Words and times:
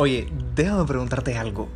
Oye, 0.00 0.32
déjame 0.54 0.84
preguntarte 0.84 1.36
algo. 1.36 1.66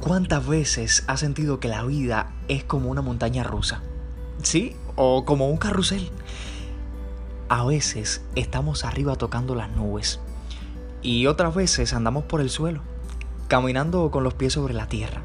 ¿Cuántas 0.00 0.44
veces 0.44 1.04
has 1.06 1.20
sentido 1.20 1.60
que 1.60 1.68
la 1.68 1.84
vida 1.84 2.32
es 2.48 2.64
como 2.64 2.90
una 2.90 3.00
montaña 3.00 3.44
rusa? 3.44 3.80
¿Sí? 4.42 4.74
O 4.96 5.24
como 5.24 5.48
un 5.48 5.56
carrusel. 5.56 6.10
A 7.48 7.64
veces 7.64 8.24
estamos 8.34 8.84
arriba 8.84 9.14
tocando 9.14 9.54
las 9.54 9.70
nubes 9.70 10.18
y 11.00 11.28
otras 11.28 11.54
veces 11.54 11.94
andamos 11.94 12.24
por 12.24 12.40
el 12.40 12.50
suelo, 12.50 12.80
caminando 13.46 14.10
con 14.10 14.24
los 14.24 14.34
pies 14.34 14.54
sobre 14.54 14.74
la 14.74 14.88
tierra. 14.88 15.22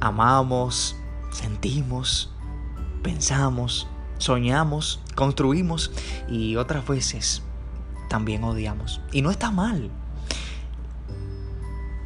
Amamos, 0.00 0.96
sentimos, 1.30 2.32
pensamos, 3.04 3.86
soñamos, 4.18 5.00
construimos 5.14 5.92
y 6.28 6.56
otras 6.56 6.84
veces 6.84 7.42
también 8.08 8.42
odiamos. 8.42 9.00
Y 9.12 9.22
no 9.22 9.30
está 9.30 9.52
mal. 9.52 9.92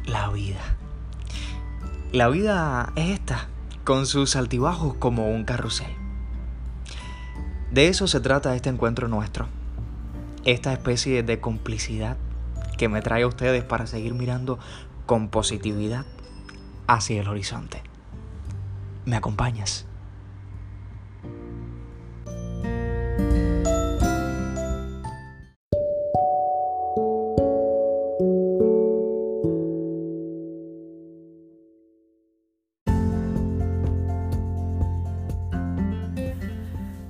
La 0.07 0.29
vida. 0.29 0.61
La 2.13 2.29
vida 2.29 2.93
es 2.95 3.09
esta, 3.09 3.49
con 3.83 4.05
sus 4.05 4.37
altibajos 4.37 4.93
como 4.95 5.29
un 5.29 5.43
carrusel. 5.43 5.93
De 7.71 7.89
eso 7.89 8.07
se 8.07 8.21
trata 8.21 8.55
este 8.55 8.69
encuentro 8.69 9.09
nuestro. 9.09 9.49
Esta 10.45 10.71
especie 10.71 11.23
de 11.23 11.41
complicidad 11.41 12.15
que 12.77 12.87
me 12.87 13.01
trae 13.01 13.23
a 13.23 13.27
ustedes 13.27 13.65
para 13.65 13.85
seguir 13.85 14.13
mirando 14.13 14.59
con 15.05 15.27
positividad 15.27 16.05
hacia 16.87 17.19
el 17.19 17.27
horizonte. 17.27 17.83
¿Me 19.03 19.17
acompañas? 19.17 19.86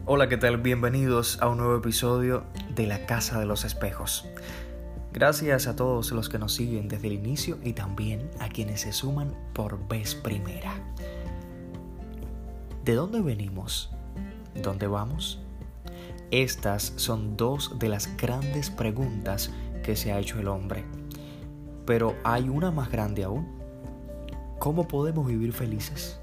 Hola, 0.10 0.30
¿qué 0.30 0.38
tal? 0.38 0.56
Bienvenidos 0.56 1.38
a 1.42 1.50
un 1.50 1.58
nuevo 1.58 1.76
episodio 1.76 2.46
de 2.74 2.88
La 2.88 3.06
Casa 3.06 3.42
de 3.42 3.46
los 3.46 3.66
Espejos. 3.66 4.26
Gracias 5.12 5.68
a 5.68 5.76
todos 5.76 6.14
los 6.14 6.30
que 6.30 6.40
nos 6.40 6.54
siguen 6.54 6.88
desde 6.88 7.08
el 7.08 7.14
inicio 7.14 7.58
y 7.62 7.74
también 7.74 8.32
a 8.40 8.48
quienes 8.48 8.80
se 8.80 8.94
suman 8.94 9.36
por 9.52 9.86
vez 9.90 10.16
primera. 10.16 10.76
¿De 12.86 12.96
dónde 12.96 13.20
venimos? 13.20 13.92
¿Dónde 14.56 14.88
vamos? 14.88 15.42
Estas 16.32 16.94
son 16.96 17.36
dos 17.36 17.78
de 17.78 17.90
las 17.90 18.16
grandes 18.16 18.70
preguntas 18.70 19.52
que 19.84 19.98
se 19.98 20.14
ha 20.14 20.20
hecho 20.20 20.40
el 20.40 20.48
hombre. 20.48 20.86
Pero 21.86 22.16
hay 22.24 22.48
una 22.48 22.72
más 22.72 22.90
grande 22.90 23.26
aún. 23.26 23.46
¿Cómo 24.58 24.88
podemos 24.88 25.28
vivir 25.28 25.52
felices? 25.52 26.18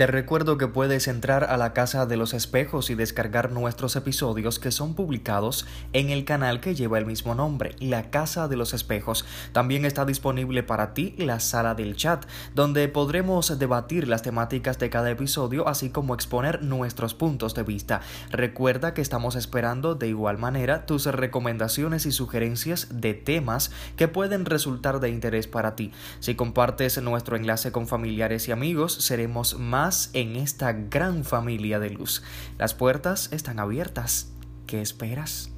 Te 0.00 0.06
recuerdo 0.06 0.56
que 0.56 0.66
puedes 0.66 1.08
entrar 1.08 1.44
a 1.44 1.58
la 1.58 1.74
Casa 1.74 2.06
de 2.06 2.16
los 2.16 2.32
Espejos 2.32 2.88
y 2.88 2.94
descargar 2.94 3.52
nuestros 3.52 3.96
episodios 3.96 4.58
que 4.58 4.70
son 4.70 4.94
publicados 4.94 5.66
en 5.92 6.08
el 6.08 6.24
canal 6.24 6.62
que 6.62 6.74
lleva 6.74 6.96
el 6.96 7.04
mismo 7.04 7.34
nombre, 7.34 7.76
La 7.80 8.08
Casa 8.08 8.48
de 8.48 8.56
los 8.56 8.72
Espejos. 8.72 9.26
También 9.52 9.84
está 9.84 10.06
disponible 10.06 10.62
para 10.62 10.94
ti 10.94 11.14
la 11.18 11.38
sala 11.38 11.74
del 11.74 11.96
chat, 11.96 12.24
donde 12.54 12.88
podremos 12.88 13.58
debatir 13.58 14.08
las 14.08 14.22
temáticas 14.22 14.78
de 14.78 14.88
cada 14.88 15.10
episodio, 15.10 15.68
así 15.68 15.90
como 15.90 16.14
exponer 16.14 16.62
nuestros 16.62 17.12
puntos 17.12 17.54
de 17.54 17.64
vista. 17.64 18.00
Recuerda 18.30 18.94
que 18.94 19.02
estamos 19.02 19.36
esperando 19.36 19.96
de 19.96 20.08
igual 20.08 20.38
manera 20.38 20.86
tus 20.86 21.04
recomendaciones 21.04 22.06
y 22.06 22.12
sugerencias 22.12 22.88
de 22.90 23.12
temas 23.12 23.70
que 23.98 24.08
pueden 24.08 24.46
resultar 24.46 24.98
de 24.98 25.10
interés 25.10 25.46
para 25.46 25.76
ti. 25.76 25.92
Si 26.20 26.36
compartes 26.36 27.02
nuestro 27.02 27.36
enlace 27.36 27.70
con 27.70 27.86
familiares 27.86 28.48
y 28.48 28.52
amigos, 28.52 28.94
seremos 28.94 29.58
más 29.58 29.89
en 30.12 30.36
esta 30.36 30.72
gran 30.72 31.24
familia 31.24 31.80
de 31.80 31.90
luz. 31.90 32.22
Las 32.58 32.74
puertas 32.74 33.28
están 33.32 33.58
abiertas. 33.58 34.30
¿Qué 34.66 34.80
esperas? 34.80 35.50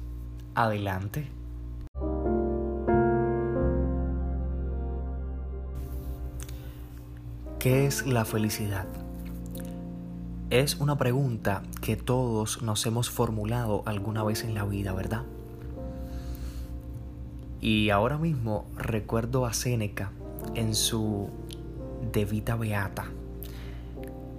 Adelante. 0.55 1.29
¿Qué 7.59 7.85
es 7.85 8.07
la 8.07 8.25
felicidad? 8.25 8.87
Es 10.49 10.75
una 10.77 10.97
pregunta 10.97 11.61
que 11.81 11.95
todos 11.95 12.63
nos 12.63 12.85
hemos 12.87 13.11
formulado 13.11 13.83
alguna 13.85 14.23
vez 14.23 14.43
en 14.43 14.55
la 14.55 14.65
vida, 14.65 14.93
¿verdad? 14.93 15.23
Y 17.61 17.91
ahora 17.91 18.17
mismo 18.17 18.65
recuerdo 18.75 19.45
a 19.45 19.53
Séneca 19.53 20.11
en 20.55 20.73
su 20.73 21.29
De 22.11 22.25
Vita 22.25 22.55
Beata 22.55 23.05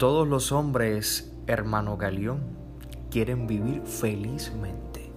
todos 0.05 0.29
los 0.29 0.53
hombres, 0.53 1.33
hermano 1.47 1.97
Galeón, 1.97 2.43
quieren 3.11 3.47
vivir 3.47 3.81
felizmente. 3.87 5.11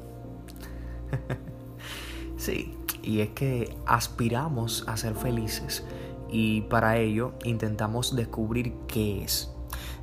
sí, 2.38 2.74
y 3.04 3.20
es 3.20 3.32
que 3.32 3.76
aspiramos 3.86 4.86
a 4.88 4.96
ser 4.96 5.14
felices 5.16 5.84
y 6.30 6.62
para 6.62 6.96
ello 6.96 7.34
intentamos 7.44 8.16
descubrir 8.16 8.76
qué 8.88 9.26
es. 9.26 9.52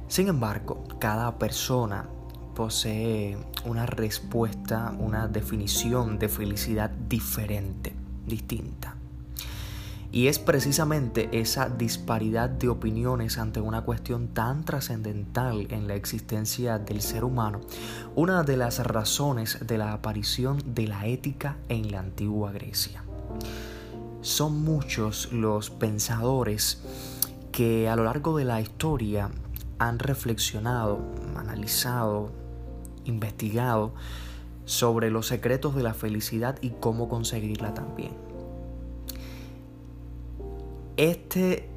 Sin 0.09 0.29
embargo, 0.29 0.85
cada 0.99 1.39
persona 1.39 2.07
posee 2.55 3.39
una 3.65 3.87
respuesta, 3.87 4.95
una 4.99 5.29
definición 5.29 6.19
de 6.19 6.29
felicidad 6.29 6.91
diferente, 6.91 7.95
distinta. 8.27 8.94
Y 10.15 10.29
es 10.29 10.39
precisamente 10.39 11.29
esa 11.33 11.69
disparidad 11.69 12.49
de 12.49 12.69
opiniones 12.69 13.37
ante 13.37 13.61
una 13.61 13.81
cuestión 13.81 14.29
tan 14.29 14.65
trascendental 14.65 15.67
en 15.71 15.89
la 15.89 15.97
existencia 15.97 16.79
del 16.79 17.01
ser 17.01 17.25
humano, 17.25 17.63
una 18.15 18.45
de 18.45 18.57
las 18.57 18.79
razones 18.87 19.59
de 19.67 19.77
la 19.77 19.93
aparición 19.93 20.63
de 20.65 20.87
la 20.87 21.09
ética 21.09 21.57
en 21.69 21.91
la 21.91 21.99
antigua 21.99 22.53
Grecia. 22.53 23.03
Son 24.21 24.63
muchos 24.63 25.33
los 25.33 25.71
pensadores 25.71 26.81
que 27.51 27.89
a 27.89 27.97
lo 27.97 28.05
largo 28.05 28.39
de 28.39 28.45
la 28.45 28.61
historia 28.61 29.31
han 29.81 29.99
reflexionado, 29.99 31.01
analizado, 31.37 32.31
investigado 33.05 33.95
sobre 34.65 35.11
los 35.11 35.27
secretos 35.27 35.75
de 35.75 35.83
la 35.83 35.93
felicidad 35.93 36.57
y 36.63 36.71
cómo 36.71 37.09
conseguirla 37.09 37.75
también. 37.75 38.34
Este 40.97 41.69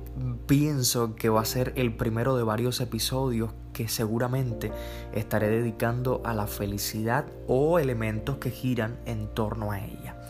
pienso 0.45 1.15
que 1.15 1.29
va 1.29 1.41
a 1.41 1.45
ser 1.45 1.73
el 1.75 1.95
primero 1.95 2.37
de 2.37 2.43
varios 2.43 2.79
episodios 2.81 3.51
que 3.73 3.87
seguramente 3.87 4.71
estaré 5.11 5.49
dedicando 5.49 6.21
a 6.23 6.35
la 6.35 6.45
felicidad 6.45 7.25
o 7.47 7.79
elementos 7.79 8.37
que 8.37 8.51
giran 8.51 8.99
en 9.05 9.27
torno 9.33 9.71
a 9.71 9.79
ella. 9.79 10.21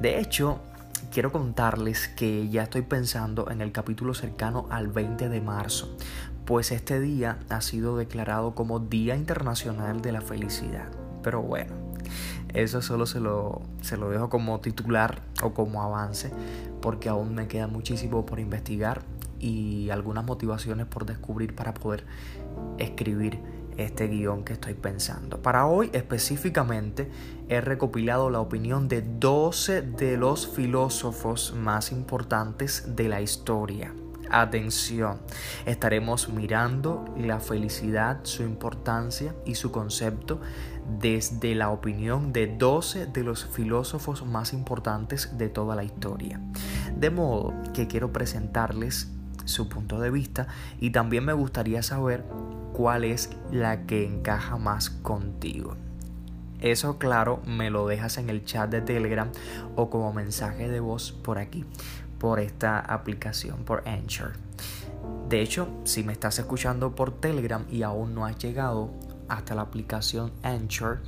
De 0.00 0.18
hecho, 0.18 0.60
quiero 1.12 1.30
contarles 1.30 2.08
que 2.08 2.48
ya 2.48 2.64
estoy 2.64 2.82
pensando 2.82 3.48
en 3.48 3.60
el 3.60 3.70
capítulo 3.70 4.12
cercano 4.12 4.66
al 4.70 4.88
20 4.88 5.28
de 5.28 5.40
marzo, 5.40 5.96
pues 6.44 6.72
este 6.72 7.00
día 7.00 7.38
ha 7.48 7.60
sido 7.60 7.96
declarado 7.96 8.56
como 8.56 8.80
Día 8.80 9.14
Internacional 9.14 10.02
de 10.02 10.12
la 10.12 10.20
Felicidad. 10.20 10.90
Pero 11.22 11.42
bueno, 11.42 11.91
eso 12.54 12.82
solo 12.82 13.06
se 13.06 13.20
lo, 13.20 13.62
se 13.80 13.96
lo 13.96 14.10
dejo 14.10 14.28
como 14.28 14.60
titular 14.60 15.22
o 15.42 15.54
como 15.54 15.82
avance 15.82 16.30
porque 16.80 17.08
aún 17.08 17.34
me 17.34 17.48
queda 17.48 17.66
muchísimo 17.66 18.26
por 18.26 18.40
investigar 18.40 19.02
y 19.38 19.90
algunas 19.90 20.24
motivaciones 20.24 20.86
por 20.86 21.06
descubrir 21.06 21.54
para 21.54 21.74
poder 21.74 22.04
escribir 22.78 23.40
este 23.76 24.06
guion 24.08 24.44
que 24.44 24.52
estoy 24.52 24.74
pensando. 24.74 25.40
Para 25.40 25.66
hoy 25.66 25.90
específicamente 25.92 27.10
he 27.48 27.60
recopilado 27.60 28.30
la 28.30 28.40
opinión 28.40 28.88
de 28.88 29.02
12 29.02 29.82
de 29.82 30.16
los 30.16 30.46
filósofos 30.46 31.54
más 31.56 31.90
importantes 31.90 32.94
de 32.94 33.08
la 33.08 33.20
historia. 33.20 33.94
Atención, 34.30 35.20
estaremos 35.66 36.30
mirando 36.30 37.04
la 37.18 37.38
felicidad, 37.38 38.20
su 38.22 38.42
importancia 38.42 39.34
y 39.44 39.56
su 39.56 39.70
concepto 39.70 40.40
desde 40.98 41.54
la 41.54 41.70
opinión 41.70 42.32
de 42.32 42.46
12 42.46 43.06
de 43.06 43.24
los 43.24 43.46
filósofos 43.46 44.24
más 44.24 44.52
importantes 44.52 45.36
de 45.38 45.48
toda 45.48 45.76
la 45.76 45.84
historia. 45.84 46.40
De 46.96 47.10
modo 47.10 47.54
que 47.72 47.86
quiero 47.86 48.12
presentarles 48.12 49.10
su 49.44 49.68
punto 49.68 50.00
de 50.00 50.10
vista 50.10 50.46
y 50.80 50.90
también 50.90 51.24
me 51.24 51.32
gustaría 51.32 51.82
saber 51.82 52.24
cuál 52.72 53.04
es 53.04 53.30
la 53.50 53.86
que 53.86 54.06
encaja 54.06 54.56
más 54.56 54.90
contigo. 54.90 55.76
Eso 56.60 56.96
claro, 56.98 57.42
me 57.44 57.70
lo 57.70 57.88
dejas 57.88 58.18
en 58.18 58.30
el 58.30 58.44
chat 58.44 58.70
de 58.70 58.80
Telegram 58.80 59.30
o 59.74 59.90
como 59.90 60.12
mensaje 60.12 60.68
de 60.68 60.78
voz 60.78 61.10
por 61.10 61.38
aquí, 61.38 61.64
por 62.18 62.38
esta 62.38 62.78
aplicación, 62.78 63.64
por 63.64 63.86
Anchor. 63.88 64.34
De 65.28 65.40
hecho, 65.40 65.68
si 65.84 66.04
me 66.04 66.12
estás 66.12 66.38
escuchando 66.38 66.94
por 66.94 67.10
Telegram 67.10 67.64
y 67.68 67.82
aún 67.82 68.14
no 68.14 68.26
has 68.26 68.38
llegado 68.38 68.90
hasta 69.28 69.54
la 69.54 69.62
aplicación 69.62 70.32
Anchor, 70.42 71.00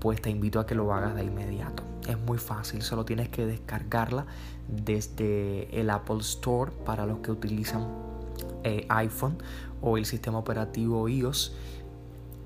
pues 0.00 0.20
te 0.20 0.30
invito 0.30 0.60
a 0.60 0.66
que 0.66 0.74
lo 0.74 0.92
hagas 0.92 1.14
de 1.14 1.24
inmediato. 1.24 1.82
Es 2.08 2.18
muy 2.18 2.38
fácil, 2.38 2.82
solo 2.82 3.04
tienes 3.04 3.28
que 3.28 3.46
descargarla 3.46 4.26
desde 4.68 5.80
el 5.80 5.90
Apple 5.90 6.18
Store 6.20 6.70
para 6.84 7.06
los 7.06 7.18
que 7.18 7.30
utilizan 7.30 7.86
eh, 8.62 8.86
iPhone 8.88 9.38
o 9.80 9.96
el 9.96 10.06
sistema 10.06 10.38
operativo 10.38 11.08
iOS 11.08 11.54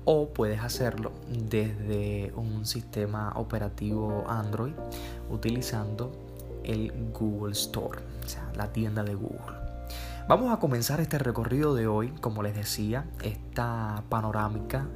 o 0.05 0.29
puedes 0.29 0.61
hacerlo 0.61 1.11
desde 1.29 2.33
un 2.35 2.65
sistema 2.65 3.33
operativo 3.35 4.23
Android 4.27 4.73
utilizando 5.29 6.11
el 6.63 6.91
Google 7.13 7.53
Store, 7.53 7.99
o 8.23 8.27
sea, 8.27 8.51
la 8.55 8.71
tienda 8.71 9.03
de 9.03 9.15
Google. 9.15 9.61
Vamos 10.27 10.51
a 10.51 10.57
comenzar 10.57 11.01
este 11.01 11.17
recorrido 11.17 11.75
de 11.75 11.87
hoy, 11.87 12.09
como 12.21 12.43
les 12.43 12.55
decía, 12.55 13.05
esta 13.23 14.03
panorámica 14.09 14.87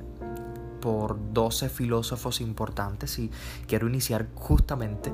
por 0.85 1.17
12 1.33 1.69
filósofos 1.69 2.41
importantes 2.41 3.17
y 3.17 3.31
quiero 3.65 3.87
iniciar 3.87 4.27
justamente 4.35 5.11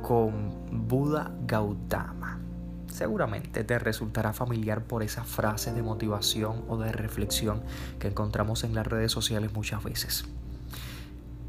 con 0.00 0.86
Buda 0.86 1.34
Gautama. 1.44 2.38
Seguramente 2.86 3.64
te 3.64 3.80
resultará 3.80 4.32
familiar 4.32 4.84
por 4.84 5.02
esas 5.02 5.26
frases 5.26 5.74
de 5.74 5.82
motivación 5.82 6.62
o 6.68 6.76
de 6.76 6.92
reflexión 6.92 7.62
que 7.98 8.06
encontramos 8.06 8.62
en 8.62 8.76
las 8.76 8.86
redes 8.86 9.10
sociales 9.10 9.52
muchas 9.52 9.82
veces. 9.82 10.24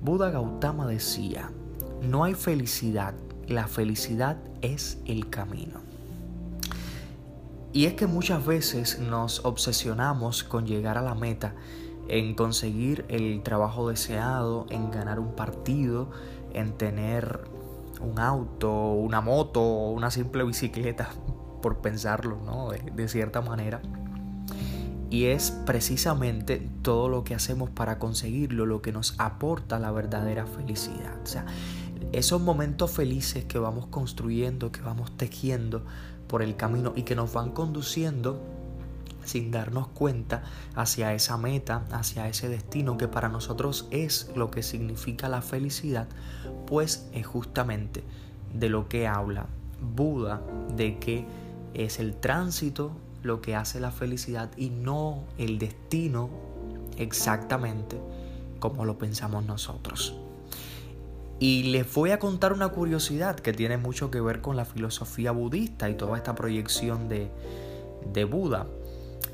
Buda 0.01 0.31
Gautama 0.31 0.88
decía, 0.88 1.51
no 2.01 2.23
hay 2.23 2.33
felicidad, 2.33 3.13
la 3.47 3.67
felicidad 3.67 4.38
es 4.63 4.97
el 5.05 5.29
camino. 5.29 5.79
Y 7.71 7.85
es 7.85 7.94
que 7.94 8.07
muchas 8.07 8.44
veces 8.44 8.97
nos 8.97 9.45
obsesionamos 9.45 10.44
con 10.44 10.65
llegar 10.65 10.97
a 10.97 11.03
la 11.03 11.13
meta, 11.13 11.53
en 12.07 12.35
conseguir 12.35 13.05
el 13.09 13.41
trabajo 13.44 13.89
deseado, 13.89 14.65
en 14.69 14.91
ganar 14.91 15.19
un 15.19 15.33
partido, 15.35 16.09
en 16.53 16.73
tener 16.73 17.41
un 18.01 18.19
auto, 18.19 18.71
una 18.71 19.21
moto, 19.21 19.61
una 19.61 20.11
simple 20.11 20.44
bicicleta, 20.44 21.09
por 21.61 21.77
pensarlo, 21.77 22.38
¿no? 22.45 22.69
De, 22.71 22.79
de 22.79 23.07
cierta 23.07 23.41
manera. 23.41 23.81
Y 25.09 25.25
es 25.25 25.51
precisamente 25.65 26.67
todo 26.81 27.07
lo 27.07 27.23
que 27.23 27.35
hacemos 27.35 27.69
para 27.69 28.00
conseguirlo 28.00 28.65
lo 28.65 28.81
que 28.81 28.91
nos 28.91 29.13
aporta 29.19 29.77
la 29.77 29.91
verdadera 29.91 30.47
felicidad. 30.47 31.21
O 31.23 31.27
sea, 31.27 31.45
esos 32.11 32.41
momentos 32.41 32.91
felices 32.91 33.45
que 33.45 33.59
vamos 33.59 33.85
construyendo, 33.88 34.71
que 34.71 34.81
vamos 34.81 35.15
tejiendo 35.15 35.85
por 36.27 36.41
el 36.41 36.55
camino 36.55 36.94
y 36.95 37.03
que 37.03 37.15
nos 37.15 37.31
van 37.31 37.51
conduciendo 37.51 38.41
sin 39.25 39.52
darnos 39.52 39.88
cuenta 39.88 40.44
hacia 40.75 41.14
esa 41.14 41.38
meta, 41.38 41.86
hacia 41.92 42.28
ese 42.28 42.50
destino 42.50 42.98
que 42.98 43.08
para 43.08 43.30
nosotros 43.30 43.88
es 43.92 44.31
lo 44.36 44.52
que 44.52 44.64
significa 44.64 45.30
la 45.30 45.42
felicidad, 45.42 46.08
pues 46.68 47.08
es 47.14 47.25
justamente 47.25 48.04
de 48.54 48.70
lo 48.70 48.88
que 48.88 49.08
habla 49.08 49.48
Buda, 49.81 50.42
de 50.75 50.98
que 51.00 51.25
es 51.74 52.00
el 52.00 52.16
tránsito 52.16 52.92
lo 53.22 53.42
que 53.42 53.56
hace 53.56 53.80
la 53.80 53.92
felicidad 53.92 54.52
y 54.58 54.70
no 54.70 55.24
el 55.38 55.60
destino 55.60 56.30
exactamente 56.98 58.00
como 58.60 58.86
lo 58.86 58.98
pensamos 58.98 59.46
nosotros. 59.46 60.16
Y 61.40 61.64
les 61.64 61.94
voy 61.94 62.12
a 62.12 62.20
contar 62.20 62.54
una 62.54 62.70
curiosidad 62.70 63.36
que 63.36 63.52
tiene 63.52 63.78
mucho 63.78 64.10
que 64.12 64.22
ver 64.22 64.40
con 64.40 64.56
la 64.56 64.66
filosofía 64.66 65.31
budista 65.31 65.90
y 65.90 65.96
toda 65.96 66.16
esta 66.16 66.36
proyección 66.36 67.10
de, 67.10 67.30
de 68.14 68.24
Buda. 68.24 68.68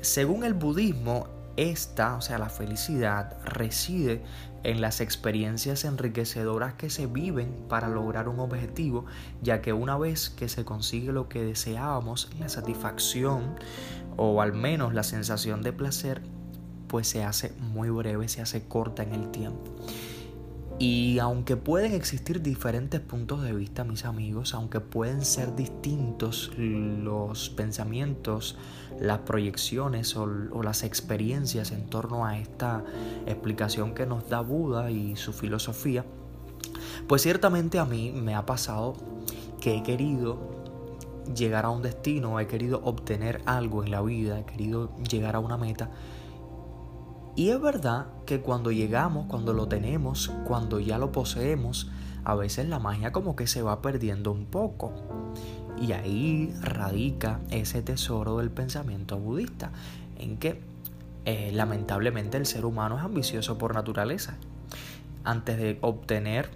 Según 0.00 0.44
el 0.44 0.54
budismo, 0.54 1.28
esta, 1.56 2.16
o 2.16 2.22
sea, 2.22 2.38
la 2.38 2.48
felicidad, 2.48 3.36
reside 3.44 4.22
en 4.62 4.80
las 4.80 5.00
experiencias 5.00 5.84
enriquecedoras 5.84 6.74
que 6.74 6.90
se 6.90 7.06
viven 7.06 7.54
para 7.68 7.88
lograr 7.88 8.28
un 8.28 8.40
objetivo, 8.40 9.04
ya 9.42 9.60
que 9.60 9.72
una 9.72 9.98
vez 9.98 10.30
que 10.30 10.48
se 10.48 10.64
consigue 10.64 11.12
lo 11.12 11.28
que 11.28 11.42
deseábamos, 11.42 12.30
la 12.38 12.48
satisfacción 12.48 13.56
o 14.16 14.40
al 14.40 14.52
menos 14.52 14.94
la 14.94 15.02
sensación 15.02 15.62
de 15.62 15.72
placer, 15.72 16.22
pues 16.88 17.06
se 17.08 17.24
hace 17.24 17.52
muy 17.58 17.90
breve, 17.90 18.28
se 18.28 18.42
hace 18.42 18.66
corta 18.66 19.02
en 19.02 19.12
el 19.12 19.30
tiempo. 19.30 19.70
Y 20.80 21.18
aunque 21.18 21.58
pueden 21.58 21.92
existir 21.92 22.40
diferentes 22.40 23.02
puntos 23.02 23.42
de 23.42 23.52
vista, 23.52 23.84
mis 23.84 24.06
amigos, 24.06 24.54
aunque 24.54 24.80
pueden 24.80 25.26
ser 25.26 25.54
distintos 25.54 26.50
los 26.56 27.50
pensamientos, 27.50 28.56
las 28.98 29.18
proyecciones 29.18 30.16
o, 30.16 30.26
las 30.62 30.82
experiencias 30.82 31.72
en 31.72 31.84
torno 31.90 32.24
a 32.24 32.38
esta 32.38 32.82
explicación 33.26 33.92
que 33.92 34.06
nos 34.06 34.30
da 34.30 34.40
Buda 34.40 34.90
y 34.90 35.16
su 35.16 35.34
filosofía, 35.34 36.06
pues 37.06 37.20
ciertamente 37.20 37.78
a 37.78 37.84
mí 37.84 38.10
me 38.12 38.34
ha 38.34 38.46
pasado 38.46 38.96
que 39.60 39.76
he 39.76 39.82
querido 39.82 40.38
llegar 41.36 41.66
a 41.66 41.68
un 41.68 41.82
destino, 41.82 42.40
he 42.40 42.46
querido 42.46 42.80
obtener 42.84 43.42
algo 43.44 43.84
en 43.84 43.90
la 43.90 44.00
vida, 44.00 44.40
he 44.40 44.44
querido 44.46 44.96
llegar 45.10 45.36
a 45.36 45.40
una 45.40 45.58
meta 45.58 45.90
y 47.40 47.48
es 47.48 47.58
verdad 47.58 48.04
que 48.26 48.42
cuando 48.42 48.70
llegamos, 48.70 49.24
cuando 49.24 49.54
lo 49.54 49.66
tenemos, 49.66 50.30
cuando 50.46 50.78
ya 50.78 50.98
lo 50.98 51.10
poseemos, 51.10 51.90
a 52.22 52.34
veces 52.34 52.68
la 52.68 52.78
magia 52.78 53.12
como 53.12 53.34
que 53.34 53.46
se 53.46 53.62
va 53.62 53.80
perdiendo 53.80 54.30
un 54.30 54.44
poco. 54.44 54.92
Y 55.80 55.92
ahí 55.92 56.54
radica 56.60 57.40
ese 57.48 57.80
tesoro 57.80 58.36
del 58.36 58.50
pensamiento 58.50 59.16
budista, 59.16 59.70
en 60.18 60.36
que 60.36 60.60
eh, 61.24 61.50
lamentablemente 61.54 62.36
el 62.36 62.44
ser 62.44 62.66
humano 62.66 62.98
es 62.98 63.04
ambicioso 63.04 63.56
por 63.56 63.72
naturaleza. 63.72 64.36
Antes 65.24 65.56
de 65.56 65.78
obtener 65.80 66.50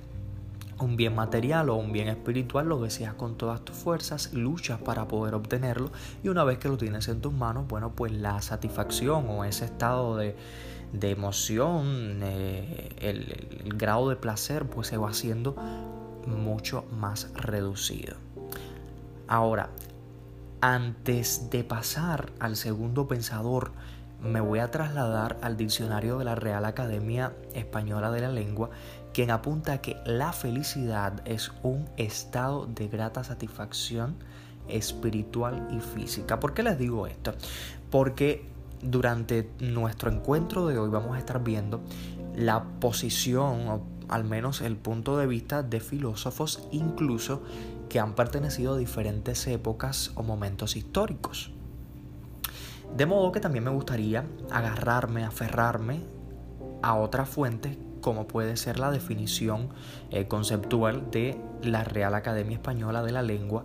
un 0.79 0.97
bien 0.97 1.15
material 1.15 1.69
o 1.71 1.77
un 1.77 1.93
bien 1.93 2.09
espiritual, 2.09 2.69
lo 2.69 2.81
deseas 2.81 3.15
con 3.15 3.37
todas 3.37 3.61
tus 3.63 3.77
fuerzas, 3.77 4.33
luchas 4.33 4.81
para 4.81 5.09
poder 5.09 5.35
obtenerlo 5.35 5.91
y 6.23 6.29
una 6.29 6.45
vez 6.45 6.59
que 6.59 6.69
lo 6.69 6.77
tienes 6.77 7.09
en 7.09 7.21
tus 7.21 7.33
manos, 7.33 7.67
bueno, 7.69 7.93
pues 7.95 8.13
la 8.13 8.41
satisfacción 8.43 9.29
o 9.29 9.45
ese 9.45 9.65
estado 9.65 10.17
de, 10.17 10.35
emoción, 10.93 12.21
eh, 12.23 12.91
el, 13.01 13.63
el 13.65 13.77
grado 13.77 14.09
de 14.09 14.17
placer, 14.17 14.67
pues 14.67 14.89
se 14.89 14.97
va 14.97 15.11
haciendo 15.11 15.57
mucho 16.27 16.85
más 16.93 17.33
reducido. 17.35 18.17
Ahora, 19.27 19.71
antes 20.61 21.51
de 21.51 21.65
pasar 21.65 22.33
al 22.39 22.57
segundo 22.57 23.09
pensador, 23.09 23.73
me 24.23 24.41
voy 24.41 24.59
a 24.59 24.71
trasladar 24.71 25.37
al 25.43 25.57
diccionario 25.57 26.19
de 26.19 26.25
la 26.25 26.35
Real 26.35 26.65
Academia 26.65 27.35
Española 27.53 28.11
de 28.11 28.23
la 28.23 28.31
Lengua 28.31 28.71
quien 29.15 29.31
apunta 29.31 29.81
que 29.81 29.97
la 30.05 30.33
felicidad 30.33 31.23
es 31.25 31.53
un 31.63 31.89
estado 31.97 32.67
de 32.67 32.89
grata 32.89 33.23
satisfacción 33.23 34.17
espiritual 34.69 35.69
y 35.71 35.79
física. 35.79 36.41
¿Por 36.41 36.53
qué 36.53 36.65
les 36.65 36.77
digo 36.79 37.07
esto? 37.07 37.33
Porque 37.91 38.45
durante 38.83 39.49
nuestro 39.61 40.11
encuentro 40.11 40.67
de 40.67 40.79
hoy 40.79 40.91
vamos 40.91 41.15
a 41.15 41.21
estar 41.21 41.43
viendo 41.45 41.81
la 42.35 42.65
posición 42.81 43.69
o 43.69 43.83
al 44.09 44.25
menos 44.25 44.61
el 44.61 44.77
punto 44.77 45.17
de 45.17 45.29
vista 45.29 45.63
de 45.63 45.79
filósofos 45.79 46.67
incluso 46.73 47.43
que 47.89 48.01
han 48.01 48.15
pertenecido 48.15 48.75
a 48.75 48.79
diferentes 48.79 49.47
épocas 49.47 50.11
o 50.17 50.25
momentos 50.25 50.75
históricos. 50.75 51.53
De 52.97 53.07
modo 53.07 53.31
que 53.31 53.39
también 53.39 53.65
me 53.65 53.71
gustaría 53.71 54.25
agarrarme, 54.51 55.25
aferrarme 55.25 56.03
a 56.83 56.97
otras 56.97 57.29
fuentes 57.29 57.79
como 58.05 58.29
puede 58.29 58.59
ser 58.59 58.79
la 58.79 58.91
definición 58.91 59.71
eh, 60.11 60.29
conceptual 60.29 61.11
de 61.11 61.41
la 61.63 61.85
Real 61.85 62.15
Academia 62.15 62.57
Española 62.57 63.03
de 63.03 63.13
la 63.13 63.23
Lengua 63.23 63.65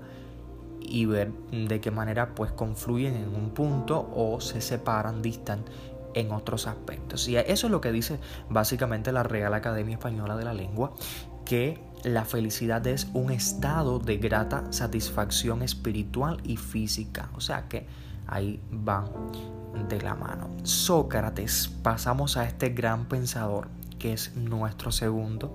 y 0.80 1.06
ver 1.06 1.34
de 1.52 1.82
qué 1.82 1.92
manera 1.92 2.36
pues 2.36 2.50
confluyen 2.54 3.16
en 3.18 3.36
un 3.36 3.50
punto 3.50 4.10
o 4.16 4.40
se 4.40 4.62
separan, 4.62 5.22
distan 5.22 5.66
en 6.14 6.32
otros 6.32 6.68
aspectos. 6.68 7.28
Y 7.28 7.36
eso 7.36 7.68
es 7.68 7.72
lo 7.72 7.82
que 7.82 7.92
dice 7.92 8.18
básicamente 8.50 9.12
la 9.12 9.24
Real 9.24 9.54
Academia 9.54 9.96
Española 9.96 10.38
de 10.38 10.46
la 10.46 10.54
Lengua, 10.54 10.94
que 11.44 11.84
la 12.06 12.24
felicidad 12.24 12.88
es 12.88 13.10
un 13.14 13.32
estado 13.32 14.00
de 14.00 14.20
grata 14.20 14.72
satisfacción 14.72 15.64
espiritual 15.64 16.40
y 16.46 16.56
física. 16.56 17.30
O 17.36 17.42
sea 17.42 17.68
que 17.68 17.88
ahí 18.26 18.62
van 18.72 19.10
de 19.90 20.02
la 20.02 20.16
mano. 20.16 20.50
Sócrates, 20.64 21.68
pasamos 21.84 22.38
a 22.38 22.46
este 22.46 22.70
gran 22.70 23.06
pensador 23.10 23.68
que 24.00 24.14
es 24.14 24.36
nuestro 24.36 24.92
segundo 24.92 25.54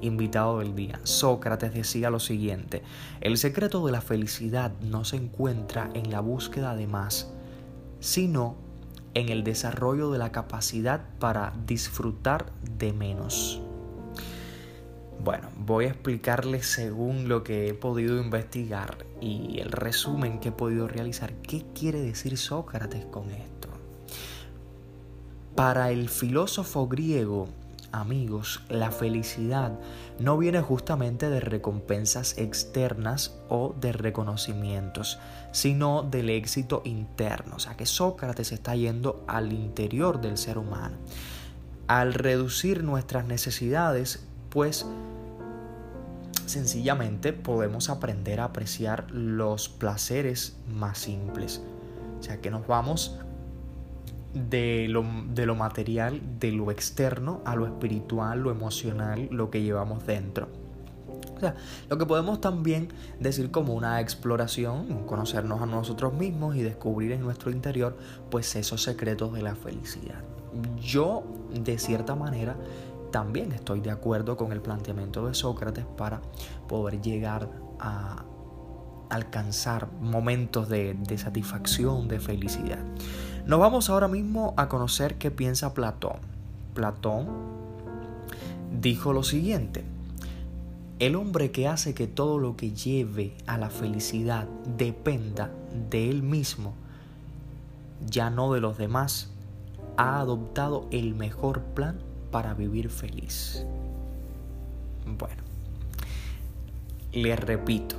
invitado 0.00 0.58
del 0.58 0.74
día. 0.74 1.00
Sócrates 1.04 1.72
decía 1.72 2.10
lo 2.10 2.20
siguiente, 2.20 2.82
el 3.20 3.38
secreto 3.38 3.84
de 3.86 3.92
la 3.92 4.00
felicidad 4.00 4.72
no 4.80 5.04
se 5.04 5.16
encuentra 5.16 5.90
en 5.94 6.10
la 6.10 6.20
búsqueda 6.20 6.76
de 6.76 6.86
más, 6.86 7.32
sino 8.00 8.56
en 9.14 9.30
el 9.30 9.44
desarrollo 9.44 10.10
de 10.10 10.18
la 10.18 10.32
capacidad 10.32 11.00
para 11.18 11.54
disfrutar 11.66 12.52
de 12.78 12.92
menos. 12.92 13.62
Bueno, 15.24 15.48
voy 15.56 15.86
a 15.86 15.88
explicarles 15.88 16.66
según 16.66 17.28
lo 17.28 17.42
que 17.42 17.68
he 17.68 17.74
podido 17.74 18.20
investigar 18.20 19.06
y 19.20 19.58
el 19.60 19.72
resumen 19.72 20.38
que 20.38 20.50
he 20.50 20.52
podido 20.52 20.86
realizar 20.86 21.32
qué 21.36 21.64
quiere 21.74 22.00
decir 22.00 22.36
Sócrates 22.36 23.06
con 23.06 23.30
esto. 23.30 23.68
Para 25.54 25.90
el 25.90 26.10
filósofo 26.10 26.86
griego, 26.86 27.48
amigos, 27.96 28.62
la 28.68 28.90
felicidad 28.90 29.72
no 30.18 30.38
viene 30.38 30.60
justamente 30.60 31.28
de 31.28 31.40
recompensas 31.40 32.38
externas 32.38 33.36
o 33.48 33.74
de 33.80 33.92
reconocimientos, 33.92 35.18
sino 35.52 36.02
del 36.02 36.30
éxito 36.30 36.82
interno. 36.84 37.56
O 37.56 37.58
sea 37.58 37.76
que 37.76 37.86
Sócrates 37.86 38.52
está 38.52 38.76
yendo 38.76 39.24
al 39.26 39.52
interior 39.52 40.20
del 40.20 40.38
ser 40.38 40.58
humano. 40.58 40.96
Al 41.88 42.14
reducir 42.14 42.84
nuestras 42.84 43.26
necesidades, 43.26 44.26
pues 44.50 44.86
sencillamente 46.46 47.32
podemos 47.32 47.90
aprender 47.90 48.40
a 48.40 48.44
apreciar 48.44 49.10
los 49.10 49.68
placeres 49.68 50.56
más 50.68 50.98
simples. 50.98 51.60
O 52.18 52.22
sea 52.22 52.40
que 52.40 52.50
nos 52.50 52.66
vamos 52.66 53.18
de 54.36 54.86
lo, 54.88 55.04
de 55.32 55.46
lo, 55.46 55.54
material, 55.54 56.20
de 56.38 56.52
lo 56.52 56.70
externo 56.70 57.40
a 57.44 57.56
lo 57.56 57.66
espiritual, 57.66 58.40
lo 58.40 58.50
emocional, 58.50 59.28
lo 59.30 59.50
que 59.50 59.62
llevamos 59.62 60.06
dentro. 60.06 60.48
O 61.36 61.40
sea, 61.40 61.54
lo 61.88 61.98
que 61.98 62.06
podemos 62.06 62.40
también 62.40 62.88
decir 63.20 63.50
como 63.50 63.74
una 63.74 64.00
exploración, 64.00 65.04
conocernos 65.06 65.60
a 65.60 65.66
nosotros 65.66 66.14
mismos 66.14 66.56
y 66.56 66.62
descubrir 66.62 67.12
en 67.12 67.20
nuestro 67.20 67.50
interior 67.50 67.96
pues 68.30 68.54
esos 68.56 68.82
secretos 68.82 69.32
de 69.32 69.42
la 69.42 69.54
felicidad. 69.54 70.22
Yo, 70.80 71.24
de 71.52 71.78
cierta 71.78 72.14
manera, 72.14 72.56
también 73.10 73.52
estoy 73.52 73.80
de 73.80 73.90
acuerdo 73.90 74.36
con 74.36 74.52
el 74.52 74.60
planteamiento 74.60 75.26
de 75.26 75.34
Sócrates 75.34 75.84
para 75.96 76.20
poder 76.68 77.00
llegar 77.00 77.48
a 77.78 78.24
alcanzar 79.10 79.90
momentos 80.00 80.68
de, 80.68 80.94
de 80.94 81.18
satisfacción, 81.18 82.08
de 82.08 82.18
felicidad. 82.18 82.82
Nos 83.46 83.60
vamos 83.60 83.90
ahora 83.90 84.08
mismo 84.08 84.54
a 84.56 84.68
conocer 84.68 85.18
qué 85.18 85.30
piensa 85.30 85.72
Platón. 85.72 86.16
Platón 86.74 87.28
dijo 88.80 89.12
lo 89.12 89.22
siguiente, 89.22 89.84
el 90.98 91.14
hombre 91.14 91.52
que 91.52 91.68
hace 91.68 91.94
que 91.94 92.08
todo 92.08 92.40
lo 92.40 92.56
que 92.56 92.72
lleve 92.72 93.36
a 93.46 93.56
la 93.56 93.70
felicidad 93.70 94.48
dependa 94.76 95.52
de 95.90 96.10
él 96.10 96.24
mismo, 96.24 96.74
ya 98.04 98.30
no 98.30 98.52
de 98.52 98.60
los 98.60 98.78
demás, 98.78 99.30
ha 99.96 100.18
adoptado 100.18 100.88
el 100.90 101.14
mejor 101.14 101.60
plan 101.60 102.00
para 102.32 102.52
vivir 102.52 102.90
feliz. 102.90 103.64
Bueno, 105.06 105.44
le 107.12 107.36
repito 107.36 107.94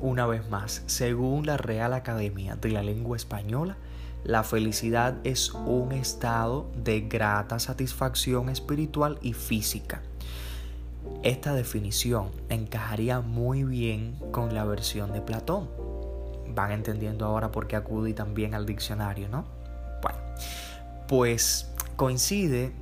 una 0.00 0.26
vez 0.26 0.48
más, 0.48 0.84
según 0.86 1.44
la 1.44 1.56
Real 1.56 1.92
Academia 1.92 2.54
de 2.54 2.70
la 2.70 2.84
Lengua 2.84 3.16
Española, 3.16 3.76
la 4.24 4.42
felicidad 4.42 5.16
es 5.24 5.52
un 5.52 5.92
estado 5.92 6.66
de 6.76 7.02
grata 7.02 7.58
satisfacción 7.58 8.48
espiritual 8.48 9.18
y 9.22 9.32
física. 9.32 10.02
Esta 11.22 11.54
definición 11.54 12.30
encajaría 12.48 13.20
muy 13.20 13.64
bien 13.64 14.16
con 14.30 14.54
la 14.54 14.64
versión 14.64 15.12
de 15.12 15.20
Platón. 15.20 15.68
Van 16.54 16.72
entendiendo 16.72 17.24
ahora 17.24 17.50
por 17.50 17.66
qué 17.66 17.76
acudí 17.76 18.12
también 18.12 18.54
al 18.54 18.66
diccionario, 18.66 19.28
¿no? 19.28 19.44
Bueno, 20.02 20.18
pues 21.08 21.70
coincide 21.96 22.72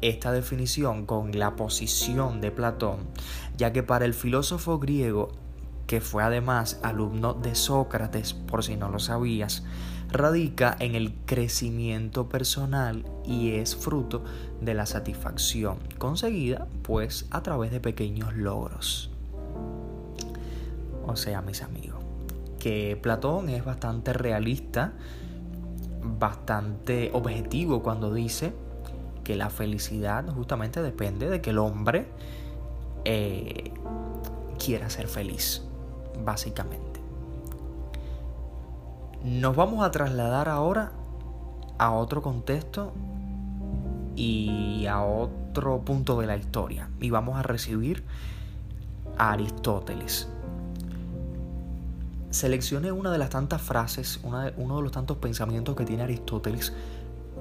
esta 0.00 0.32
definición 0.32 1.06
con 1.06 1.38
la 1.38 1.56
posición 1.56 2.40
de 2.40 2.50
Platón, 2.50 2.98
ya 3.56 3.72
que 3.72 3.82
para 3.82 4.04
el 4.04 4.14
filósofo 4.14 4.78
griego, 4.78 5.30
que 5.86 6.00
fue 6.00 6.22
además 6.22 6.80
alumno 6.82 7.34
de 7.34 7.54
Sócrates, 7.54 8.34
por 8.34 8.64
si 8.64 8.76
no 8.76 8.88
lo 8.88 8.98
sabías, 8.98 9.62
radica 10.12 10.76
en 10.78 10.94
el 10.94 11.14
crecimiento 11.26 12.28
personal 12.28 13.04
y 13.24 13.52
es 13.52 13.74
fruto 13.74 14.22
de 14.60 14.74
la 14.74 14.86
satisfacción 14.86 15.78
conseguida 15.98 16.66
pues 16.82 17.26
a 17.30 17.42
través 17.42 17.70
de 17.70 17.80
pequeños 17.80 18.34
logros. 18.36 19.10
O 21.06 21.16
sea, 21.16 21.42
mis 21.42 21.62
amigos, 21.62 21.98
que 22.60 22.96
Platón 23.00 23.48
es 23.48 23.64
bastante 23.64 24.12
realista, 24.12 24.92
bastante 26.02 27.10
objetivo 27.12 27.82
cuando 27.82 28.12
dice 28.12 28.52
que 29.24 29.34
la 29.34 29.50
felicidad 29.50 30.26
justamente 30.28 30.82
depende 30.82 31.28
de 31.28 31.40
que 31.40 31.50
el 31.50 31.58
hombre 31.58 32.06
eh, 33.04 33.72
quiera 34.64 34.90
ser 34.90 35.08
feliz, 35.08 35.62
básicamente. 36.24 36.91
Nos 39.24 39.54
vamos 39.54 39.84
a 39.84 39.90
trasladar 39.92 40.48
ahora 40.48 40.92
a 41.78 41.92
otro 41.92 42.22
contexto 42.22 42.92
y 44.16 44.86
a 44.86 45.02
otro 45.02 45.80
punto 45.80 46.20
de 46.20 46.26
la 46.26 46.36
historia. 46.36 46.88
Y 47.00 47.10
vamos 47.10 47.36
a 47.38 47.42
recibir 47.42 48.02
a 49.18 49.32
Aristóteles. 49.32 50.28
Seleccioné 52.30 52.90
una 52.90 53.12
de 53.12 53.18
las 53.18 53.30
tantas 53.30 53.62
frases, 53.62 54.18
uno 54.24 54.76
de 54.76 54.82
los 54.82 54.90
tantos 54.90 55.18
pensamientos 55.18 55.76
que 55.76 55.84
tiene 55.84 56.02
Aristóteles 56.02 56.72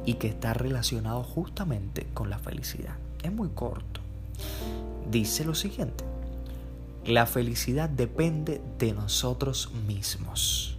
y 0.06 0.16
que 0.16 0.28
está 0.28 0.54
relacionado 0.54 1.24
justamente 1.24 2.08
con 2.14 2.30
la 2.30 2.38
felicidad. 2.38 2.96
Es 3.24 3.34
muy 3.34 3.50
corto. 3.50 4.02
Dice 5.10 5.46
lo 5.46 5.56
siguiente. 5.56 6.04
La 7.06 7.26
felicidad 7.26 7.90
depende 7.90 8.62
de 8.78 8.94
nosotros 8.94 9.72
mismos. 9.88 10.78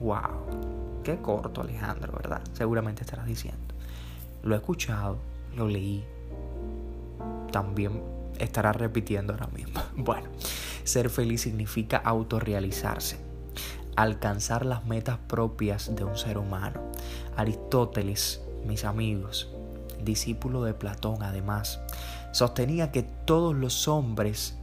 ¡Wow! 0.00 1.02
Qué 1.04 1.18
corto, 1.18 1.60
Alejandro, 1.60 2.12
¿verdad? 2.12 2.40
Seguramente 2.54 3.02
estarás 3.02 3.26
diciendo. 3.26 3.74
Lo 4.42 4.54
he 4.54 4.58
escuchado, 4.58 5.18
lo 5.54 5.68
leí. 5.68 6.04
También 7.52 8.02
estarás 8.38 8.76
repitiendo 8.76 9.34
ahora 9.34 9.48
mismo. 9.48 9.80
Bueno, 9.96 10.28
ser 10.84 11.10
feliz 11.10 11.42
significa 11.42 11.98
autorrealizarse, 11.98 13.18
alcanzar 13.96 14.64
las 14.64 14.86
metas 14.86 15.18
propias 15.28 15.94
de 15.94 16.04
un 16.04 16.16
ser 16.16 16.38
humano. 16.38 16.80
Aristóteles, 17.36 18.40
mis 18.64 18.84
amigos, 18.84 19.50
discípulo 20.02 20.64
de 20.64 20.72
Platón 20.72 21.22
además, 21.22 21.80
sostenía 22.32 22.90
que 22.90 23.02
todos 23.02 23.54
los 23.54 23.88
hombres 23.88 24.56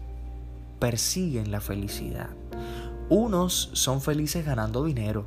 persiguen 0.80 1.52
la 1.52 1.62
felicidad 1.62 2.30
unos 3.10 3.70
son 3.74 4.02
felices 4.02 4.46
ganando 4.46 4.84
dinero, 4.84 5.26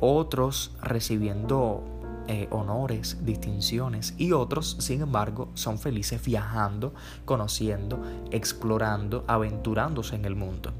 otros 0.00 0.72
recibiendo 0.82 1.82
eh, 2.28 2.46
honores, 2.50 3.24
distinciones 3.24 4.14
y 4.18 4.32
otros, 4.32 4.76
sin 4.80 5.00
embargo, 5.00 5.48
son 5.54 5.78
felices 5.78 6.22
viajando, 6.22 6.94
conociendo, 7.24 8.02
explorando, 8.30 9.24
aventurándose 9.26 10.14
en 10.14 10.26
el 10.26 10.36
mundo. 10.36 10.72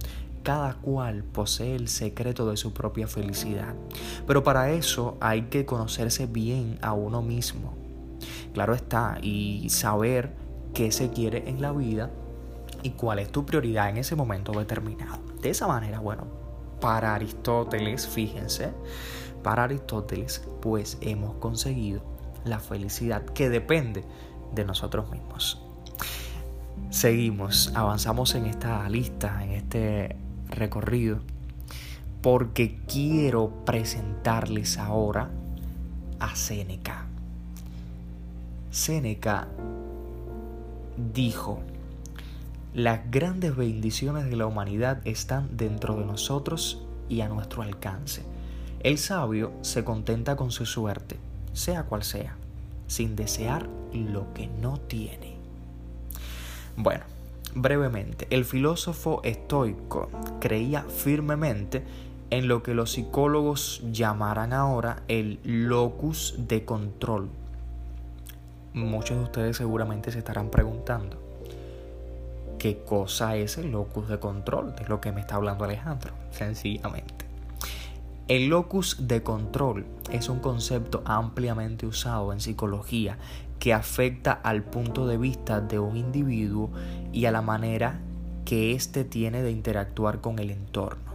Cada 0.43 0.75
cual 0.75 1.25
posee 1.25 1.75
el 1.75 1.89
secreto 1.89 2.49
de 2.49 2.57
su 2.57 2.73
propia 2.73 3.09
felicidad. 3.09 3.75
Pero 4.27 4.45
para 4.45 4.71
eso 4.73 5.17
hay 5.21 5.43
que 5.43 5.65
conocerse 5.65 6.27
bien 6.27 6.79
a 6.83 6.93
uno 6.93 7.23
mismo. 7.23 7.75
Claro 8.53 8.75
está, 8.75 9.19
y 9.23 9.71
saber 9.71 10.37
qué 10.75 10.93
se 10.93 11.11
quiere 11.11 11.49
en 11.49 11.63
la 11.63 11.73
vida 11.73 12.11
y 12.83 12.91
cuál 12.91 13.19
es 13.19 13.33
tu 13.33 13.47
prioridad 13.47 13.89
en 13.89 13.97
ese 13.97 14.17
momento 14.17 14.53
determinado. 14.53 15.28
De 15.43 15.51
esa 15.51 15.67
manera, 15.67 16.01
bueno, 16.01 16.25
para 16.81 17.15
Aristóteles, 17.15 18.07
fíjense, 18.07 18.73
para 19.43 19.65
Aristóteles, 19.65 20.43
pues 20.61 20.99
hemos 21.01 21.35
conseguido 21.37 22.03
la 22.45 22.59
felicidad 22.59 23.25
que 23.25 23.49
depende 23.49 24.05
de 24.55 24.65
nosotros 24.65 25.11
mismos. 25.11 25.63
Seguimos, 26.91 27.73
avanzamos 27.75 28.35
en 28.35 28.47
esta 28.47 28.89
lista, 28.89 29.45
en 29.45 29.51
este 29.51 30.17
recorrido, 30.49 31.19
porque 32.23 32.79
quiero 32.87 33.51
presentarles 33.65 34.79
ahora 34.79 35.31
a 36.19 36.35
Séneca. 36.35 37.07
Séneca 38.71 39.49
dijo, 41.13 41.61
las 42.79 43.11
grandes 43.11 43.57
bendiciones 43.57 44.31
de 44.31 44.37
la 44.37 44.47
humanidad 44.47 45.01
están 45.05 45.57
dentro 45.57 45.97
de 45.97 46.05
nosotros 46.05 46.81
y 47.09 47.23
a 47.23 47.29
nuestro 47.29 47.63
alcance. 47.63 48.23
El 48.85 48.99
sabio 48.99 49.51
se 49.63 49.83
contenta 49.83 50.37
con 50.37 50.53
su 50.53 50.65
suerte, 50.65 51.17
sea 51.53 51.83
cual 51.83 52.05
sea, 52.05 52.37
sin 52.87 53.17
desear 53.17 53.69
lo 53.93 54.33
que 54.33 54.47
no 54.47 54.79
tiene. 54.79 55.35
Bueno, 56.77 57.03
brevemente, 57.53 58.29
el 58.31 58.45
filósofo 58.45 59.23
estoico 59.25 60.09
creía 60.39 60.83
firmemente 60.83 61.83
en 62.31 62.47
lo 62.47 62.63
que 62.63 62.75
los 62.75 62.93
psicólogos 62.93 63.83
llamarán 63.91 64.53
ahora 64.53 65.03
el 65.09 65.41
locus 65.43 66.37
de 66.47 66.65
control. 66.65 67.29
Muchos 68.73 69.17
de 69.17 69.25
ustedes 69.25 69.57
seguramente 69.57 70.13
se 70.13 70.19
estarán 70.19 70.49
preguntando, 70.49 71.28
qué 72.59 72.83
cosa 72.85 73.37
es 73.37 73.59
el 73.59 73.71
locus 73.71 74.09
de 74.09 74.19
control, 74.19 74.75
de 74.75 74.87
lo 74.89 75.01
que 75.01 75.13
me 75.13 75.21
está 75.21 75.37
hablando 75.37 75.65
Alejandro, 75.65 76.13
sencillamente. 76.31 77.27
El 78.27 78.49
locus 78.49 79.09
de 79.09 79.23
control 79.23 79.87
es 80.11 80.29
un 80.29 80.41
concepto 80.41 81.03
ampliamente 81.07 81.87
usado 81.87 82.33
en 82.33 82.41
psicología 82.41 83.17
que 83.59 83.73
afecta 83.73 84.33
al 84.33 84.63
punto 84.65 85.07
de 85.07 85.17
vista 85.17 85.61
de 85.61 85.79
un 85.79 85.97
individuo 85.97 86.71
y 87.13 87.25
a 87.25 87.33
la 87.33 87.43
manera 87.43 88.01
que 88.45 88.73
éste 88.73 89.05
tiene 89.05 89.43
de 89.43 89.51
interactuar 89.51 90.21
con 90.21 90.39
el 90.39 90.51
entorno. 90.51 91.09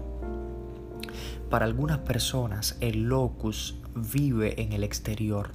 Para 1.50 1.65
algunas 1.65 2.00
personas 2.00 2.77
el 2.79 3.03
locus 3.03 3.75
vive 3.95 4.59
en 4.62 4.73
el 4.73 4.83
exterior, 4.83 5.51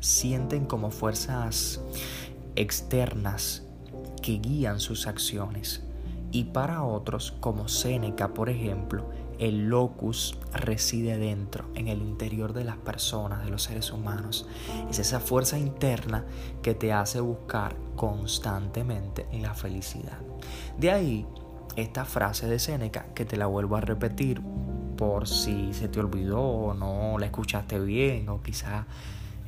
sienten 0.00 0.64
como 0.64 0.90
fuerzas 0.90 1.82
externas 2.56 3.63
que 4.24 4.38
guían 4.38 4.80
sus 4.80 5.06
acciones 5.06 5.82
y 6.32 6.44
para 6.44 6.82
otros, 6.82 7.34
como 7.40 7.68
Séneca 7.68 8.32
por 8.32 8.48
ejemplo, 8.48 9.04
el 9.38 9.68
locus 9.68 10.38
reside 10.54 11.18
dentro, 11.18 11.66
en 11.74 11.88
el 11.88 12.00
interior 12.00 12.54
de 12.54 12.64
las 12.64 12.78
personas, 12.78 13.44
de 13.44 13.50
los 13.50 13.64
seres 13.64 13.92
humanos. 13.92 14.48
Es 14.88 14.98
esa 14.98 15.20
fuerza 15.20 15.58
interna 15.58 16.24
que 16.62 16.72
te 16.72 16.94
hace 16.94 17.20
buscar 17.20 17.76
constantemente 17.96 19.26
la 19.42 19.52
felicidad. 19.52 20.18
De 20.78 20.90
ahí 20.90 21.26
esta 21.76 22.06
frase 22.06 22.48
de 22.48 22.58
Séneca 22.58 23.08
que 23.14 23.26
te 23.26 23.36
la 23.36 23.44
vuelvo 23.44 23.76
a 23.76 23.82
repetir 23.82 24.40
por 24.96 25.28
si 25.28 25.74
se 25.74 25.88
te 25.88 26.00
olvidó 26.00 26.40
o 26.40 26.72
no 26.72 27.18
la 27.18 27.26
escuchaste 27.26 27.78
bien 27.78 28.30
o 28.30 28.42
quizá 28.42 28.86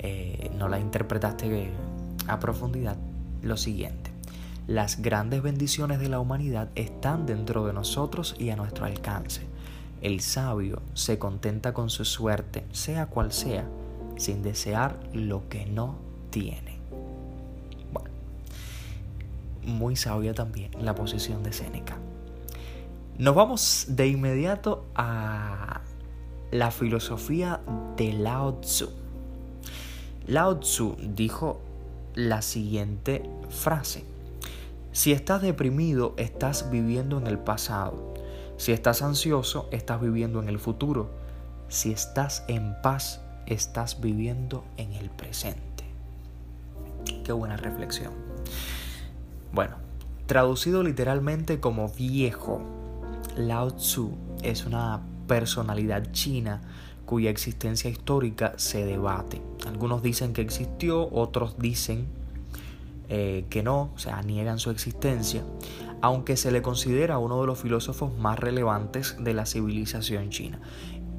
eh, 0.01 0.51
no 0.59 0.69
la 0.69 0.79
interpretaste 0.79 1.71
a 2.29 2.39
profundidad. 2.39 2.99
Lo 3.41 3.57
siguiente. 3.57 4.16
Las 4.67 5.01
grandes 5.01 5.43
bendiciones 5.43 6.01
de 6.01 6.09
la 6.09 6.19
humanidad 6.19 6.71
están 6.75 7.25
dentro 7.25 7.67
de 7.67 7.73
nosotros 7.73 8.35
y 8.37 8.51
a 8.51 8.57
nuestro 8.57 8.85
alcance. 8.85 9.43
El 10.03 10.21
sabio 10.21 10.83
se 10.93 11.21
contenta 11.21 11.73
con 11.73 11.89
su 11.89 12.05
suerte, 12.05 12.67
sea 12.73 13.07
cual 13.07 13.31
sea, 13.31 13.65
sin 14.17 14.43
desear 14.43 14.99
lo 15.13 15.49
que 15.49 15.67
no 15.67 15.99
tiene. 16.31 16.81
Bueno, 17.93 18.11
muy 19.63 19.95
sabia 19.95 20.35
también 20.35 20.73
la 20.85 20.97
posición 20.97 21.45
de 21.45 21.53
Séneca. 21.53 21.97
Nos 23.19 23.37
vamos 23.37 23.87
de 23.91 24.09
inmediato 24.09 24.85
a 24.97 25.81
la 26.51 26.73
filosofía 26.73 27.61
de 27.97 28.13
Lao 28.15 28.55
Tzu. 28.55 28.91
Lao 30.27 30.59
Tzu 30.59 30.97
dijo 31.15 31.61
la 32.17 32.43
siguiente 32.43 33.23
frase. 33.49 34.16
Si 34.97 35.13
estás 35.13 35.43
deprimido, 35.43 36.15
estás 36.17 36.71
viviendo 36.71 37.19
en 37.19 37.27
el 37.27 37.39
pasado. 37.39 38.15
Si 38.57 38.73
estás 38.73 39.03
ansioso, 39.03 39.69
estás 39.71 40.01
viviendo 40.01 40.41
en 40.41 40.49
el 40.49 40.59
futuro. 40.59 41.11
Si 41.69 41.93
estás 41.93 42.47
en 42.49 42.75
paz, 42.83 43.21
estás 43.45 44.01
viviendo 44.01 44.65
en 44.79 44.95
el 44.95 45.11
presente. 45.11 45.85
Qué 47.25 47.33
buena 47.33 47.59
reflexión. 47.59 48.15
Bueno, 49.53 49.77
traducido 50.25 50.83
literalmente 50.83 51.61
como 51.61 51.91
viejo, 51.91 52.63
Lao 53.37 53.73
Tzu 53.73 54.17
es 54.43 54.65
una 54.65 55.03
personalidad 55.29 56.11
china 56.13 56.63
cuya 57.05 57.29
existencia 57.29 57.91
histórica 57.91 58.55
se 58.57 58.87
debate. 58.87 59.43
Algunos 59.67 60.03
dicen 60.03 60.33
que 60.33 60.41
existió, 60.41 61.07
otros 61.13 61.59
dicen 61.59 62.07
eh, 63.09 63.47
que 63.51 63.63
no, 63.63 63.91
o 63.95 63.99
sea, 63.99 64.23
niegan 64.23 64.59
su 64.59 64.71
existencia 64.71 65.43
aunque 66.01 66.37
se 66.37 66.51
le 66.51 66.63
considera 66.63 67.19
uno 67.19 67.41
de 67.41 67.47
los 67.47 67.59
filósofos 67.59 68.17
más 68.17 68.39
relevantes 68.39 69.17
de 69.19 69.35
la 69.35 69.47
civilización 69.47 70.31
china. 70.31 70.61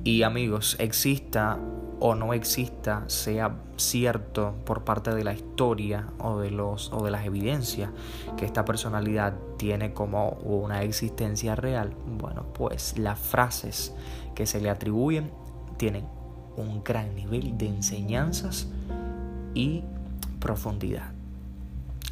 Y 0.04 0.24
amigos, 0.24 0.78
exista 0.80 1.60
o 2.00 2.16
no 2.16 2.34
exista, 2.34 3.04
sea 3.08 3.58
cierto 3.76 4.56
por 4.66 4.84
parte 4.84 5.14
de 5.14 5.24
la 5.24 5.34
historia 5.34 6.08
o 6.20 6.40
de, 6.40 6.52
los, 6.52 6.92
o 6.94 7.04
de 7.04 7.12
las 7.12 7.26
evidencias 7.26 7.90
que 8.38 8.46
esta 8.46 8.64
personalidad 8.66 9.34
tiene 9.58 9.94
como 9.94 10.30
una 10.44 10.84
existencia 10.84 11.56
real, 11.56 11.94
bueno, 12.06 12.46
pues 12.54 12.98
las 12.98 13.20
frases 13.20 13.94
que 14.36 14.46
se 14.46 14.62
le 14.62 14.70
atribuyen 14.70 15.32
tienen 15.78 16.06
un 16.56 16.84
gran 16.84 17.16
nivel 17.16 17.58
de 17.58 17.68
enseñanzas 17.68 18.68
y 19.54 19.84
profundidad. 20.40 21.17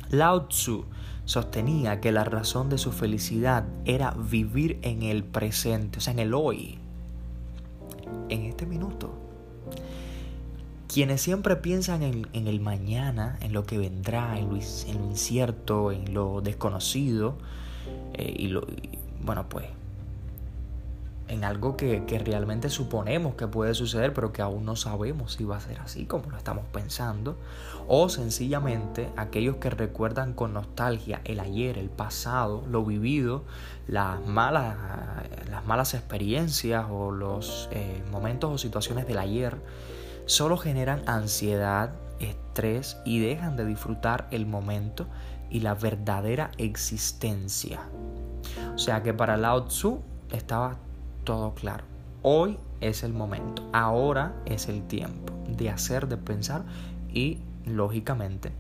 Lao 0.10 0.48
Tzu 0.48 0.86
sostenía 1.26 2.00
que 2.00 2.12
la 2.12 2.24
razón 2.24 2.70
de 2.70 2.78
su 2.78 2.92
felicidad 2.92 3.66
era 3.86 4.12
vivir 4.12 4.80
en 4.84 5.04
el 5.04 5.24
presente, 5.24 5.98
o 5.98 6.02
sea, 6.02 6.14
en 6.14 6.20
el 6.20 6.34
hoy, 6.34 6.78
en 8.30 8.46
este 8.46 8.66
minuto. 8.66 9.14
Quienes 10.88 11.22
siempre 11.22 11.56
piensan 11.58 12.04
en, 12.04 12.48
el 12.48 12.62
mañana, 12.62 13.38
en 13.42 13.52
lo 13.52 13.66
que 13.66 13.78
vendrá, 13.78 14.38
en 14.38 14.50
lo, 14.50 14.56
incierto, 14.56 15.92
en 15.92 16.14
lo 16.14 16.42
desconocido, 16.42 17.36
eh, 18.14 18.34
y, 18.38 18.48
lo, 18.48 18.62
y 18.62 18.98
bueno, 19.22 19.50
pues 19.50 19.66
en 21.28 21.44
algo 21.44 21.76
que, 21.76 22.04
realmente 22.24 22.70
suponemos 22.70 23.36
que 23.36 23.48
puede 23.48 23.74
suceder, 23.74 24.14
pero 24.14 24.32
que 24.32 24.42
aún 24.42 24.66
no 24.66 24.76
sabemos 24.76 25.34
si 25.34 25.44
va 25.44 25.58
a 25.58 25.60
ser 25.60 25.80
así 25.80 26.06
como 26.06 26.30
lo 26.30 26.38
estamos 26.38 26.66
pensando, 26.72 27.38
o 27.88 28.10
sencillamente 28.10 29.10
aquellos 29.18 29.58
que 29.58 29.70
recuerdan 29.70 30.34
con 30.34 30.54
nostalgia 30.54 31.22
el 31.24 31.40
ayer, 31.40 31.78
el 31.78 31.90
pasado, 31.90 32.64
lo 32.70 32.84
vivido, 32.84 33.44
las 33.88 34.26
malas, 34.26 34.78
las 35.50 35.66
malas 35.66 35.94
experiencias 35.94 36.86
o 36.90 37.12
los 37.12 37.70
eh, 37.72 38.04
momentos 38.12 38.52
o 38.52 38.58
situaciones 38.58 39.08
del 39.08 39.18
ayer, 39.18 39.58
solo 40.26 40.58
generan 40.58 41.08
ansiedad, 41.08 41.92
estrés 42.20 42.98
y 43.06 43.20
dejan 43.20 43.56
de 43.56 43.66
disfrutar 43.66 44.28
el 44.32 44.46
momento 44.46 45.08
y 45.50 45.60
la 45.60 45.76
verdadera 45.76 46.52
existencia. 46.58 47.82
O 48.74 48.78
sea 48.78 49.04
que 49.04 49.14
para 49.14 49.38
Lao 49.38 49.66
Tzu 49.66 50.02
estaba 50.32 50.78
todo 51.26 51.54
claro. 51.56 51.84
Hoy 52.22 52.58
es 52.80 53.04
el 53.04 53.12
momento, 53.12 53.68
ahora 53.74 54.34
es 54.46 54.70
el 54.70 54.84
tiempo 54.84 55.34
de 55.50 55.70
hacer, 55.70 56.08
de 56.08 56.18
pensar 56.18 56.64
y, 57.14 57.40
lógicamente, 57.66 58.52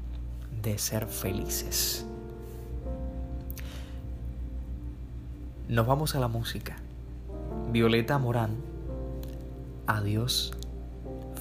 de 0.61 0.77
ser 0.77 1.07
felices. 1.07 2.05
Nos 5.69 5.87
vamos 5.87 6.15
a 6.15 6.19
la 6.19 6.27
música. 6.27 6.75
Violeta 7.71 8.17
Morán, 8.17 8.55
adiós, 9.87 10.51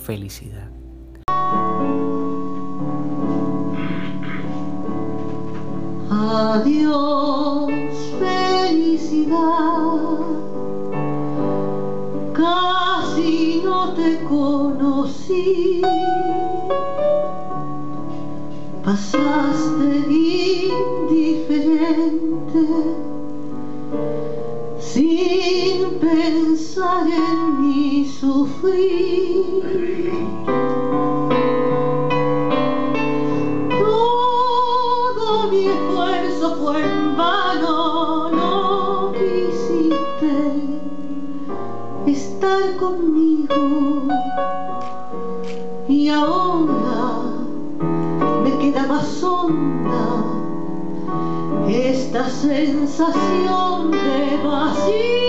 felicidad. 0.03 0.69
Adiós, 6.11 7.71
felicidad 8.19 10.44
casi 12.35 13.63
no 13.65 13.95
te 13.95 14.23
conocí. 14.25 15.81
Pasaste 18.85 19.91
indiferente, 21.09 21.55
sin 24.79 25.99
pensar 26.01 27.07
en 27.07 27.61
mi 27.61 28.05
sufrir. 28.07 29.74
Esta 52.15 52.31
sensación 52.31 53.91
de 53.91 54.37
vacío. 54.45 55.24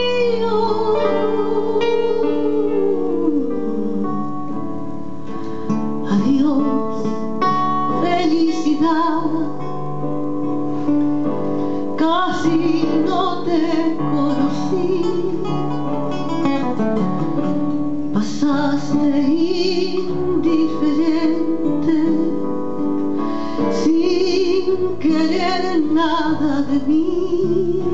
Nada 25.93 26.61
de 26.63 26.79
mí. 26.87 27.84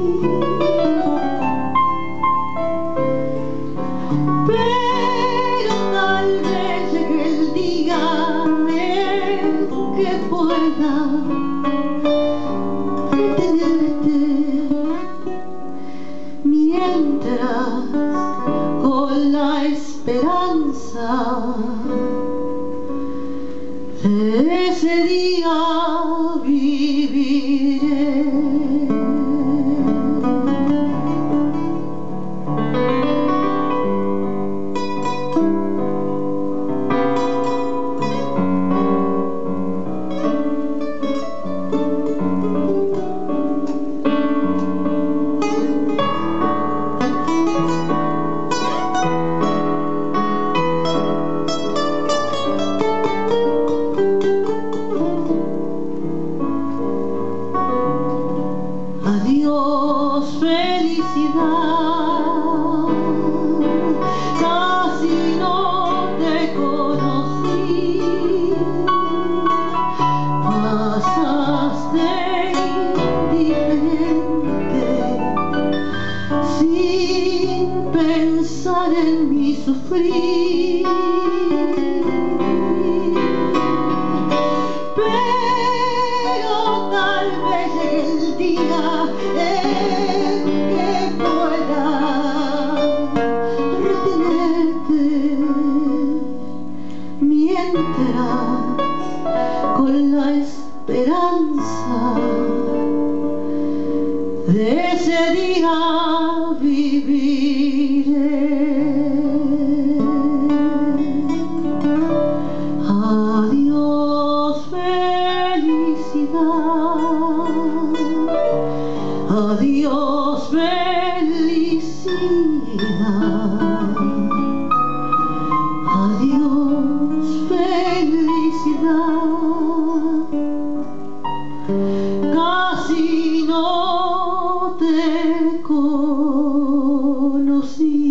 Mi 80.02 80.41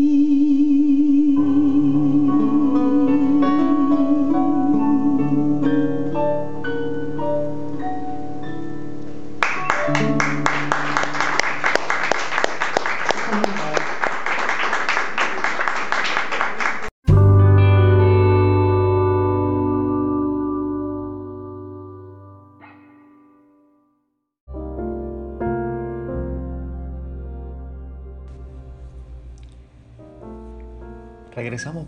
conocí. 0.01 0.50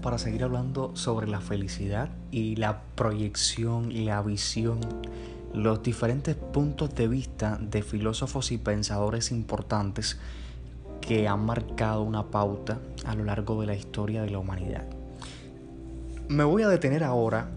Para 0.02 0.18
seguir 0.18 0.44
hablando 0.44 0.94
sobre 0.94 1.28
la 1.28 1.40
felicidad 1.40 2.10
y 2.30 2.56
la 2.56 2.82
proyección, 2.96 4.04
la 4.04 4.20
visión, 4.20 4.80
los 5.54 5.82
diferentes 5.82 6.34
puntos 6.34 6.94
de 6.94 7.08
vista 7.08 7.58
de 7.60 7.82
filósofos 7.82 8.52
y 8.52 8.58
pensadores 8.58 9.30
importantes 9.30 10.18
que 11.00 11.28
han 11.28 11.46
marcado 11.46 12.02
una 12.02 12.30
pauta 12.30 12.80
a 13.06 13.14
lo 13.14 13.24
largo 13.24 13.60
de 13.60 13.66
la 13.66 13.74
historia 13.74 14.22
de 14.22 14.30
la 14.30 14.38
humanidad. 14.38 14.84
Me 16.28 16.44
voy 16.44 16.62
a 16.62 16.68
detener 16.68 17.04
ahora 17.04 17.48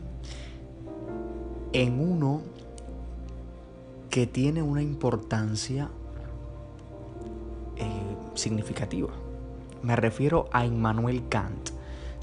en 1.74 2.00
uno 2.00 2.42
que 4.10 4.28
tiene 4.28 4.62
una 4.62 4.82
importancia 4.82 5.90
eh, 7.76 7.86
significativa. 8.34 9.10
Me 9.84 9.96
refiero 9.96 10.48
a 10.52 10.66
Immanuel 10.66 11.28
Kant. 11.28 11.72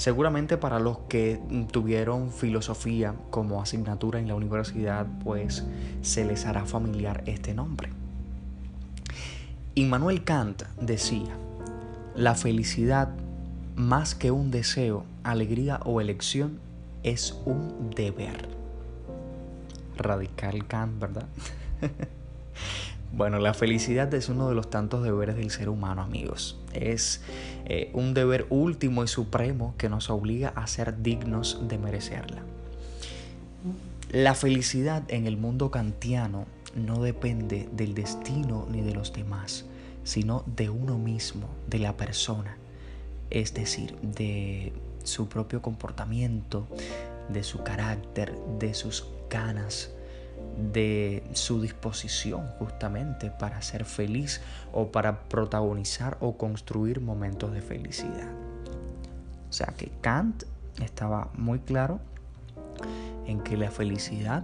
Seguramente 0.02 0.56
para 0.56 0.80
los 0.80 0.98
que 1.08 1.40
tuvieron 1.70 2.32
filosofía 2.32 3.14
como 3.30 3.62
asignatura 3.62 4.18
en 4.18 4.26
la 4.26 4.34
universidad, 4.34 5.06
pues 5.22 5.64
se 6.00 6.24
les 6.24 6.44
hará 6.44 6.64
familiar 6.64 7.22
este 7.26 7.54
nombre. 7.54 7.88
Immanuel 9.76 10.24
Kant 10.24 10.64
decía, 10.80 11.36
la 12.16 12.34
felicidad 12.34 13.10
más 13.76 14.16
que 14.16 14.32
un 14.32 14.50
deseo, 14.50 15.04
alegría 15.22 15.78
o 15.84 16.00
elección 16.00 16.58
es 17.04 17.40
un 17.44 17.90
deber. 17.94 18.48
Radical 19.98 20.66
Kant, 20.66 20.98
¿verdad? 20.98 21.28
Bueno, 23.14 23.38
la 23.38 23.52
felicidad 23.52 24.12
es 24.14 24.30
uno 24.30 24.48
de 24.48 24.54
los 24.54 24.70
tantos 24.70 25.04
deberes 25.04 25.36
del 25.36 25.50
ser 25.50 25.68
humano, 25.68 26.00
amigos. 26.00 26.58
Es 26.72 27.20
eh, 27.66 27.90
un 27.92 28.14
deber 28.14 28.46
último 28.48 29.04
y 29.04 29.08
supremo 29.08 29.74
que 29.76 29.90
nos 29.90 30.08
obliga 30.08 30.48
a 30.56 30.66
ser 30.66 31.02
dignos 31.02 31.60
de 31.68 31.76
merecerla. 31.76 32.42
La 34.10 34.34
felicidad 34.34 35.02
en 35.08 35.26
el 35.26 35.36
mundo 35.36 35.70
kantiano 35.70 36.46
no 36.74 37.02
depende 37.02 37.68
del 37.72 37.94
destino 37.94 38.66
ni 38.70 38.80
de 38.80 38.94
los 38.94 39.12
demás, 39.12 39.66
sino 40.04 40.42
de 40.46 40.70
uno 40.70 40.96
mismo, 40.96 41.48
de 41.68 41.80
la 41.80 41.98
persona, 41.98 42.56
es 43.28 43.52
decir, 43.52 43.94
de 44.00 44.72
su 45.02 45.28
propio 45.28 45.60
comportamiento, 45.60 46.66
de 47.28 47.42
su 47.44 47.62
carácter, 47.62 48.34
de 48.58 48.72
sus 48.72 49.06
ganas, 49.28 49.90
de 50.72 51.24
su 51.32 51.60
disposición 51.60 52.46
justamente 52.58 53.30
para 53.30 53.60
ser 53.62 53.84
feliz 53.84 54.40
o 54.72 54.92
para 54.92 55.28
protagonizar 55.28 56.18
o 56.20 56.36
construir 56.36 57.00
momentos 57.00 57.52
de 57.52 57.62
felicidad. 57.62 58.30
O 59.48 59.52
sea 59.52 59.74
que 59.76 59.90
Kant 60.00 60.44
estaba 60.82 61.30
muy 61.34 61.58
claro 61.58 62.00
en 63.26 63.40
que 63.40 63.56
la 63.56 63.70
felicidad, 63.70 64.42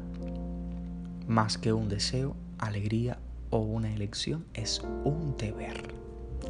más 1.27 1.59
que 1.59 1.73
un 1.73 1.89
deseo, 1.89 2.37
alegría 2.59 3.19
o 3.51 3.59
una 3.59 3.93
elección, 3.93 4.45
es 4.55 4.83
un 5.05 5.37
deber. 5.37 5.95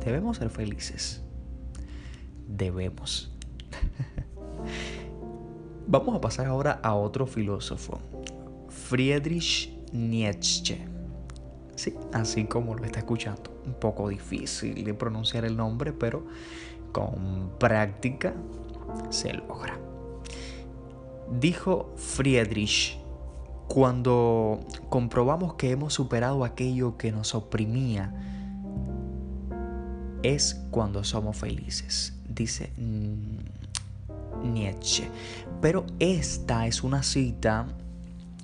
Debemos 0.05 0.39
ser 0.39 0.51
felices. 0.51 1.23
Debemos. 2.49 3.33
Vamos 5.87 6.17
a 6.17 6.21
pasar 6.21 6.47
ahora 6.47 6.81
a 6.83 6.95
otro 6.95 7.27
filósofo, 7.27 8.01
Friedrich 8.89 9.71
Nietzsche. 9.93 10.79
Sí, 11.77 11.93
así 12.15 12.45
como 12.45 12.75
lo 12.75 12.85
está 12.87 13.01
escuchando. 13.01 13.43
Un 13.67 13.75
poco 13.75 14.09
difícil 14.09 14.83
de 14.83 14.95
pronunciar 14.95 15.45
el 15.45 15.59
nombre, 15.59 15.93
pero 15.93 16.25
con 16.91 17.51
práctica 17.59 18.33
se 19.11 19.35
logra. 19.35 19.79
Dijo 21.39 21.93
Friedrich, 21.97 22.97
cuando 23.69 24.61
comprobamos 24.89 25.53
que 25.55 25.71
hemos 25.71 25.93
superado 25.93 26.43
aquello 26.43 26.97
que 26.97 27.13
nos 27.13 27.35
oprimía, 27.35 28.15
es 30.23 30.63
cuando 30.71 31.05
somos 31.05 31.37
felices, 31.37 32.15
dice 32.27 32.73
Nietzsche. 34.43 35.11
Pero 35.61 35.85
esta 35.99 36.67
es 36.67 36.83
una 36.83 37.03
cita 37.03 37.67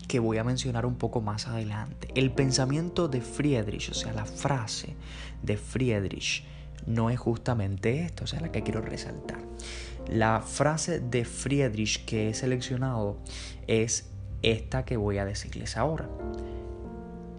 que 0.06 0.18
voy 0.18 0.38
a 0.38 0.44
mencionar 0.44 0.86
un 0.86 0.96
poco 0.96 1.20
más 1.20 1.46
adelante. 1.46 2.08
El 2.14 2.30
pensamiento 2.30 3.08
de 3.08 3.20
Friedrich, 3.20 3.90
o 3.90 3.94
sea, 3.94 4.12
la 4.12 4.24
frase 4.24 4.94
de 5.42 5.56
Friedrich, 5.56 6.44
no 6.86 7.10
es 7.10 7.18
justamente 7.18 8.02
esto, 8.02 8.24
o 8.24 8.26
sea, 8.26 8.40
la 8.40 8.52
que 8.52 8.62
quiero 8.62 8.80
resaltar. 8.80 9.38
La 10.08 10.40
frase 10.40 11.00
de 11.00 11.24
Friedrich 11.24 12.04
que 12.04 12.28
he 12.28 12.34
seleccionado 12.34 13.16
es 13.66 14.10
esta 14.42 14.84
que 14.84 14.96
voy 14.96 15.18
a 15.18 15.24
decirles 15.24 15.76
ahora. 15.76 16.08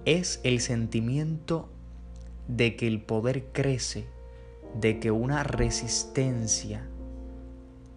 Es 0.05 0.39
el 0.43 0.61
sentimiento 0.61 1.69
de 2.47 2.75
que 2.75 2.87
el 2.87 3.01
poder 3.01 3.45
crece, 3.51 4.07
de 4.79 4.99
que 4.99 5.11
una 5.11 5.43
resistencia 5.43 6.87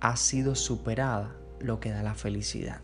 ha 0.00 0.16
sido 0.16 0.54
superada, 0.54 1.34
lo 1.60 1.80
que 1.80 1.90
da 1.90 2.02
la 2.02 2.14
felicidad. 2.14 2.80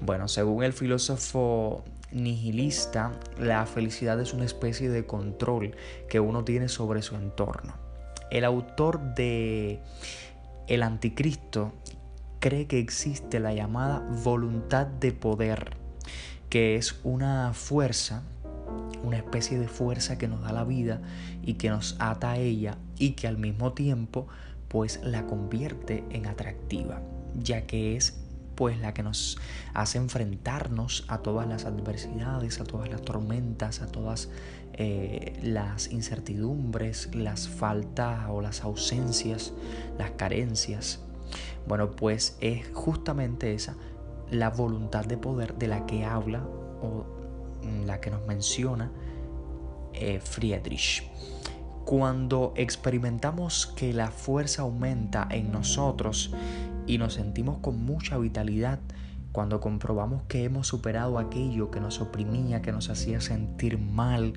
Bueno, 0.00 0.28
según 0.28 0.64
el 0.64 0.72
filósofo 0.72 1.84
nihilista, 2.12 3.12
la 3.38 3.66
felicidad 3.66 4.20
es 4.20 4.32
una 4.32 4.44
especie 4.44 4.88
de 4.88 5.06
control 5.06 5.76
que 6.08 6.20
uno 6.20 6.44
tiene 6.44 6.68
sobre 6.68 7.02
su 7.02 7.16
entorno. 7.16 7.74
El 8.30 8.44
autor 8.44 9.14
de 9.14 9.80
El 10.66 10.82
Anticristo 10.82 11.72
cree 12.40 12.66
que 12.66 12.78
existe 12.78 13.40
la 13.40 13.54
llamada 13.54 14.06
voluntad 14.22 14.86
de 14.86 15.12
poder, 15.12 15.76
que 16.48 16.76
es 16.76 17.00
una 17.04 17.52
fuerza, 17.52 18.22
una 19.02 19.16
especie 19.16 19.58
de 19.58 19.68
fuerza 19.68 20.18
que 20.18 20.28
nos 20.28 20.42
da 20.42 20.52
la 20.52 20.64
vida 20.64 21.00
y 21.42 21.54
que 21.54 21.70
nos 21.70 21.96
ata 21.98 22.32
a 22.32 22.38
ella 22.38 22.76
y 22.98 23.12
que 23.12 23.26
al 23.26 23.38
mismo 23.38 23.72
tiempo 23.72 24.26
pues 24.68 25.00
la 25.02 25.26
convierte 25.26 26.04
en 26.10 26.26
atractiva, 26.26 27.00
ya 27.40 27.66
que 27.66 27.96
es 27.96 28.23
pues 28.54 28.78
la 28.80 28.94
que 28.94 29.02
nos 29.02 29.38
hace 29.72 29.98
enfrentarnos 29.98 31.04
a 31.08 31.18
todas 31.18 31.48
las 31.48 31.64
adversidades, 31.64 32.60
a 32.60 32.64
todas 32.64 32.88
las 32.88 33.02
tormentas, 33.02 33.80
a 33.80 33.86
todas 33.86 34.28
eh, 34.74 35.38
las 35.42 35.90
incertidumbres, 35.92 37.14
las 37.14 37.48
faltas 37.48 38.26
o 38.28 38.40
las 38.40 38.62
ausencias, 38.62 39.52
las 39.98 40.12
carencias. 40.12 41.00
Bueno, 41.66 41.92
pues 41.92 42.36
es 42.40 42.68
justamente 42.72 43.54
esa 43.54 43.76
la 44.30 44.50
voluntad 44.50 45.04
de 45.04 45.16
poder 45.16 45.54
de 45.54 45.68
la 45.68 45.86
que 45.86 46.04
habla 46.04 46.42
o 46.82 47.04
la 47.86 48.00
que 48.00 48.10
nos 48.10 48.26
menciona 48.26 48.90
eh, 49.92 50.20
Friedrich. 50.20 51.08
Cuando 51.84 52.52
experimentamos 52.56 53.66
que 53.76 53.92
la 53.92 54.10
fuerza 54.10 54.62
aumenta 54.62 55.28
en 55.30 55.52
nosotros 55.52 56.32
y 56.86 56.98
nos 56.98 57.14
sentimos 57.14 57.58
con 57.58 57.84
mucha 57.84 58.18
vitalidad, 58.18 58.78
cuando 59.32 59.60
comprobamos 59.60 60.22
que 60.28 60.44
hemos 60.44 60.68
superado 60.68 61.18
aquello 61.18 61.70
que 61.70 61.80
nos 61.80 62.00
oprimía, 62.00 62.62
que 62.62 62.70
nos 62.70 62.88
hacía 62.88 63.20
sentir 63.20 63.78
mal, 63.78 64.34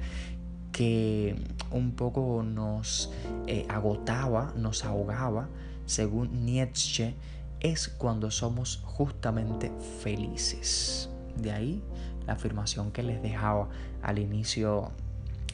que 0.72 1.36
un 1.72 1.92
poco 1.92 2.44
nos 2.44 3.12
eh, 3.46 3.66
agotaba, 3.70 4.54
nos 4.56 4.86
ahogaba, 4.86 5.50
según 5.86 6.46
Nietzsche, 6.46 7.16
es 7.60 7.88
cuando 7.88 8.32
somos 8.32 8.82
justamente 8.86 9.72
felices. 10.02 11.10
De 11.36 11.52
ahí 11.52 11.84
la 12.26 12.34
afirmación 12.34 12.92
que 12.92 13.04
les 13.04 13.22
dejaba 13.22 13.70
al 14.02 14.20
inicio 14.20 14.92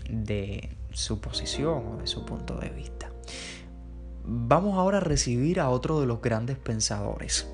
de 0.10 0.76
su 0.92 1.20
posición 1.20 1.88
o 1.88 1.98
de 1.98 2.08
su 2.08 2.26
punto 2.26 2.58
de 2.58 2.70
vista. 2.70 3.13
Vamos 4.26 4.78
ahora 4.78 5.00
a 5.00 5.02
recibir 5.02 5.60
a 5.60 5.70
otro 5.70 6.00
de 6.00 6.08
los 6.08 6.22
grandes 6.22 6.58
pensadores, 6.58 7.46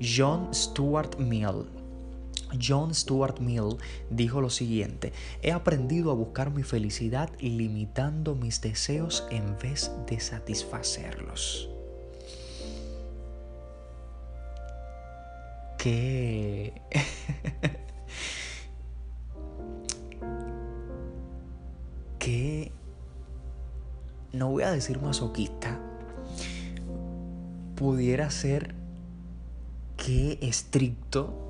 John 0.00 0.54
Stuart 0.54 1.18
Mill. 1.18 1.66
John 2.58 2.94
Stuart 2.94 3.40
Mill 3.40 3.76
dijo 4.08 4.40
lo 4.40 4.48
siguiente, 4.48 5.12
he 5.42 5.52
aprendido 5.52 6.10
a 6.10 6.14
buscar 6.14 6.50
mi 6.50 6.62
felicidad 6.62 7.28
limitando 7.40 8.34
mis 8.34 8.62
deseos 8.62 9.26
en 9.30 9.58
vez 9.58 9.90
de 10.06 10.18
satisfacerlos. 10.18 11.68
¿Qué? 15.76 16.80
¿Qué? 22.18 22.72
No 24.32 24.48
voy 24.48 24.62
a 24.62 24.70
decir 24.70 24.98
masoquista, 25.00 25.78
pudiera 27.74 28.30
ser 28.30 28.74
que 29.96 30.38
estricto 30.42 31.48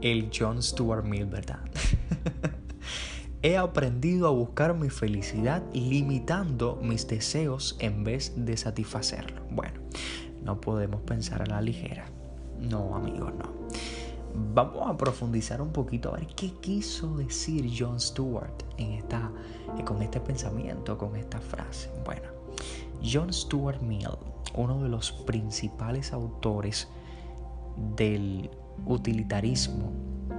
el 0.00 0.30
John 0.36 0.62
Stuart 0.62 1.04
Mill, 1.04 1.26
¿verdad? 1.26 1.60
He 3.42 3.56
aprendido 3.56 4.26
a 4.26 4.30
buscar 4.30 4.74
mi 4.74 4.90
felicidad 4.90 5.62
limitando 5.72 6.78
mis 6.82 7.06
deseos 7.06 7.76
en 7.80 8.02
vez 8.02 8.32
de 8.36 8.56
satisfacerlo. 8.56 9.42
Bueno, 9.50 9.80
no 10.42 10.60
podemos 10.60 11.02
pensar 11.02 11.42
a 11.42 11.46
la 11.46 11.60
ligera. 11.60 12.06
No, 12.58 12.96
amigos, 12.96 13.32
no. 13.38 13.52
Vamos 14.54 14.88
a 14.88 14.96
profundizar 14.96 15.62
un 15.62 15.70
poquito 15.70 16.10
a 16.10 16.18
ver 16.18 16.26
qué 16.34 16.52
quiso 16.60 17.16
decir 17.16 17.70
John 17.76 18.00
Stewart 18.00 18.64
en 18.78 18.92
esta, 18.92 19.30
con 19.84 20.02
este 20.02 20.20
pensamiento, 20.20 20.98
con 20.98 21.16
esta 21.16 21.40
frase. 21.40 21.90
Bueno, 22.04 22.28
John 23.02 23.32
Stuart 23.32 23.80
Mill 23.80 24.35
uno 24.56 24.82
de 24.82 24.88
los 24.88 25.12
principales 25.12 26.12
autores 26.12 26.88
del 27.96 28.50
utilitarismo, 28.86 29.92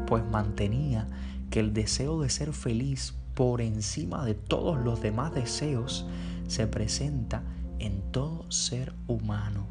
pues 0.06 0.23
mantenía 0.30 1.08
que 1.49 1.60
el 1.60 1.73
deseo 1.73 2.21
de 2.21 2.30
ser 2.30 2.53
feliz 2.53 3.13
por 3.34 3.62
encima 3.62 4.25
de 4.25 4.34
todos 4.34 4.80
los 4.80 5.01
demás 5.01 5.34
deseos 5.34 6.08
se 6.47 6.67
presenta 6.67 7.43
en 7.80 8.01
todo 8.12 8.51
ser 8.51 8.93
humano. 9.08 9.67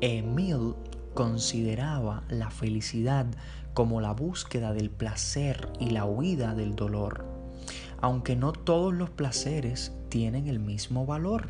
Emil 0.00 0.74
consideraba 1.14 2.24
la 2.28 2.50
felicidad 2.50 3.26
como 3.74 4.00
la 4.00 4.12
búsqueda 4.12 4.72
del 4.72 4.90
placer 4.90 5.70
y 5.80 5.90
la 5.90 6.04
huida 6.04 6.54
del 6.54 6.74
dolor, 6.74 7.24
aunque 8.02 8.36
no 8.36 8.52
todos 8.52 8.92
los 8.92 9.08
placeres 9.08 9.92
tienen 10.10 10.46
el 10.46 10.58
mismo 10.58 11.06
valor 11.06 11.48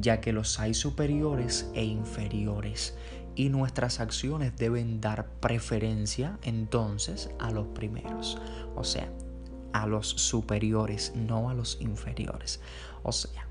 ya 0.00 0.20
que 0.20 0.32
los 0.32 0.60
hay 0.60 0.74
superiores 0.74 1.70
e 1.74 1.84
inferiores, 1.84 2.94
y 3.34 3.48
nuestras 3.48 4.00
acciones 4.00 4.56
deben 4.56 5.00
dar 5.00 5.26
preferencia 5.40 6.38
entonces 6.42 7.30
a 7.38 7.50
los 7.50 7.66
primeros, 7.68 8.38
o 8.74 8.84
sea, 8.84 9.10
a 9.72 9.86
los 9.86 10.08
superiores, 10.08 11.12
no 11.14 11.50
a 11.50 11.54
los 11.54 11.78
inferiores. 11.80 12.60
O 13.02 13.12
sea, 13.12 13.46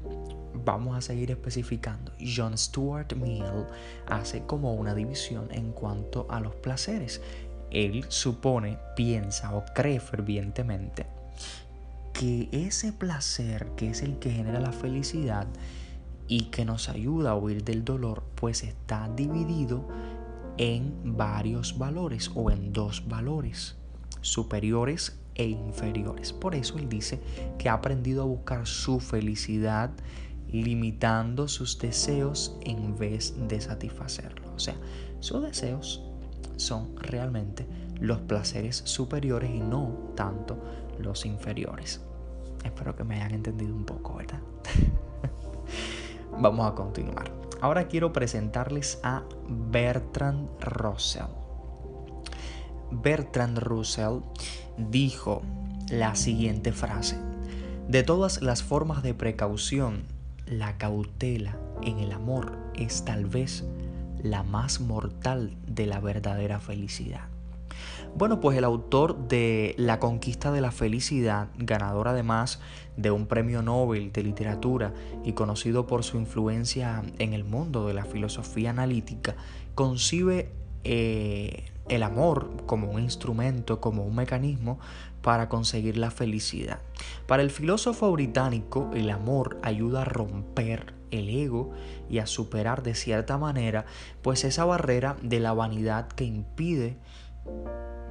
vamos 0.66 0.98
a 0.98 1.02
seguir 1.02 1.30
especificando. 1.30 2.12
John 2.20 2.58
Stuart 2.58 3.14
Mill 3.14 3.68
hace 4.08 4.44
como 4.46 4.74
una 4.74 4.96
división 4.96 5.50
en 5.52 5.72
cuanto 5.72 6.26
a 6.32 6.40
los 6.40 6.56
placeres. 6.56 7.22
Él 7.70 8.06
supone, 8.10 8.80
piensa 8.96 9.56
o 9.56 9.64
cree 9.76 10.00
fervientemente 10.00 11.06
que 12.18 12.48
ese 12.52 12.94
placer, 12.94 13.68
que 13.76 13.90
es 13.90 14.02
el 14.02 14.20
que 14.20 14.32
genera 14.32 14.60
la 14.60 14.72
felicidad, 14.72 15.48
y 16.28 16.46
que 16.46 16.66
nos 16.66 16.90
ayuda 16.90 17.32
a 17.32 17.36
huir 17.36 17.64
del 17.64 17.84
dolor, 17.84 18.24
pues 18.36 18.64
está 18.64 19.10
dividido 19.16 19.88
en 20.58 21.18
varios 21.18 21.78
valores 21.78 22.32
o 22.34 22.50
en 22.50 22.74
dos 22.74 23.08
valores, 23.08 23.76
superiores 24.22 25.20
e 25.36 25.48
inferiores. 25.48 26.34
Por 26.34 26.56
eso 26.56 26.78
él 26.78 26.90
dice 26.90 27.22
que 27.60 27.70
ha 27.70 27.74
aprendido 27.74 28.24
a 28.24 28.26
buscar 28.26 28.66
su 28.66 29.00
felicidad 29.00 29.92
limitando 30.48 31.48
sus 31.48 31.78
deseos 31.78 32.58
en 32.62 32.98
vez 32.98 33.36
de 33.48 33.60
satisfacerlos. 33.60 34.50
O 34.56 34.60
sea, 34.60 34.76
sus 35.20 35.44
deseos 35.44 36.02
son 36.56 36.96
realmente 36.96 37.68
los 38.00 38.20
placeres 38.22 38.82
superiores 38.86 39.52
y 39.54 39.60
no 39.60 40.14
tanto 40.16 40.58
los 41.00 41.26
inferiores. 41.26 42.02
Espero 42.64 42.96
que 42.96 43.04
me 43.04 43.16
hayan 43.16 43.34
entendido 43.34 43.76
un 43.76 43.86
poco, 43.86 44.16
¿verdad? 44.16 44.40
Vamos 46.40 46.72
a 46.72 46.76
continuar. 46.76 47.32
Ahora 47.62 47.88
quiero 47.88 48.12
presentarles 48.12 49.00
a 49.04 49.24
Bertrand 49.48 50.50
Russell. 50.62 51.28
Bertrand 52.92 53.60
Russell 53.60 54.20
dijo 54.78 55.42
la 55.90 56.16
siguiente 56.16 56.72
frase. 56.72 57.18
De 57.88 58.04
todas 58.04 58.42
las 58.42 58.64
formas 58.64 59.04
de 59.04 59.14
precaución, 59.14 60.04
la 60.48 60.78
cautela 60.78 61.58
en 61.84 62.00
el 62.00 62.12
amor 62.12 62.58
es 62.74 63.06
tal 63.06 63.26
vez 63.26 63.64
la 64.22 64.44
más 64.44 64.80
mortal 64.80 65.56
de 65.68 65.86
la 65.86 66.00
verdadera 66.00 66.60
felicidad. 66.60 67.35
Bueno, 68.18 68.40
pues 68.40 68.58
el 68.58 68.64
autor 68.64 69.28
de 69.28 69.76
La 69.78 70.00
conquista 70.00 70.50
de 70.54 70.62
la 70.62 70.72
felicidad, 70.72 71.50
ganador 71.58 72.08
además 72.08 72.62
de 72.96 73.12
un 73.12 73.28
premio 73.28 73.62
Nobel 73.62 74.14
de 74.14 74.24
literatura 74.24 74.94
y 75.26 75.34
conocido 75.34 75.86
por 75.86 76.06
su 76.06 76.16
influencia 76.16 77.04
en 77.20 77.34
el 77.34 77.44
mundo 77.44 77.88
de 77.88 77.94
la 77.94 78.06
filosofía 78.06 78.70
analítica, 78.70 79.36
concibe 79.76 80.50
eh, 80.86 81.66
el 81.90 82.04
amor 82.04 82.64
como 82.66 82.90
un 82.90 83.02
instrumento, 83.02 83.82
como 83.82 84.06
un 84.06 84.16
mecanismo 84.16 84.80
para 85.22 85.50
conseguir 85.50 85.98
la 85.98 86.10
felicidad. 86.10 86.80
Para 87.28 87.44
el 87.44 87.52
filósofo 87.52 88.10
británico, 88.14 88.92
el 88.94 89.10
amor 89.10 89.58
ayuda 89.62 90.04
a 90.04 90.06
romper 90.06 90.94
el 91.12 91.28
ego 91.28 91.72
y 92.10 92.20
a 92.20 92.28
superar 92.28 92.82
de 92.82 92.96
cierta 92.96 93.38
manera 93.38 93.86
pues 94.22 94.46
esa 94.46 94.64
barrera 94.64 95.18
de 95.22 95.42
la 95.42 95.52
vanidad 95.52 96.08
que 96.08 96.24
impide 96.24 96.98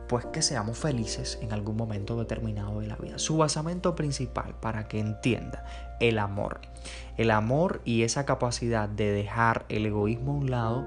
pues 0.09 0.27
que 0.27 0.43
seamos 0.43 0.79
felices 0.79 1.38
en 1.40 1.53
algún 1.53 1.77
momento 1.77 2.17
determinado 2.17 2.81
de 2.81 2.87
la 2.87 2.97
vida. 2.97 3.19
Su 3.19 3.37
basamento 3.37 3.95
principal 3.95 4.55
para 4.61 4.87
que 4.88 5.01
entienda 5.01 5.64
el 6.01 6.19
amor. 6.19 6.61
El 7.17 7.31
amor 7.31 7.81
y 7.85 8.03
esa 8.03 8.25
capacidad 8.27 8.88
de 8.88 9.12
dejar 9.12 9.64
el 9.69 9.87
egoísmo 9.87 10.33
a 10.33 10.37
un 10.37 10.51
lado, 10.51 10.87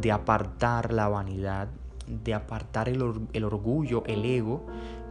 de 0.00 0.12
apartar 0.12 0.92
la 0.92 1.08
vanidad, 1.08 1.68
de 2.06 2.34
apartar 2.34 2.88
el, 2.88 3.28
el 3.32 3.44
orgullo, 3.44 4.04
el 4.06 4.24
ego, 4.24 4.66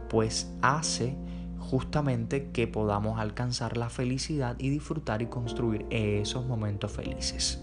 pues 0.08 0.50
hace 0.62 1.16
justamente 1.58 2.50
que 2.50 2.66
podamos 2.66 3.18
alcanzar 3.20 3.76
la 3.76 3.90
felicidad 3.90 4.56
y 4.58 4.70
disfrutar 4.70 5.20
y 5.22 5.26
construir 5.26 5.84
esos 5.90 6.46
momentos 6.46 6.92
felices. 6.92 7.60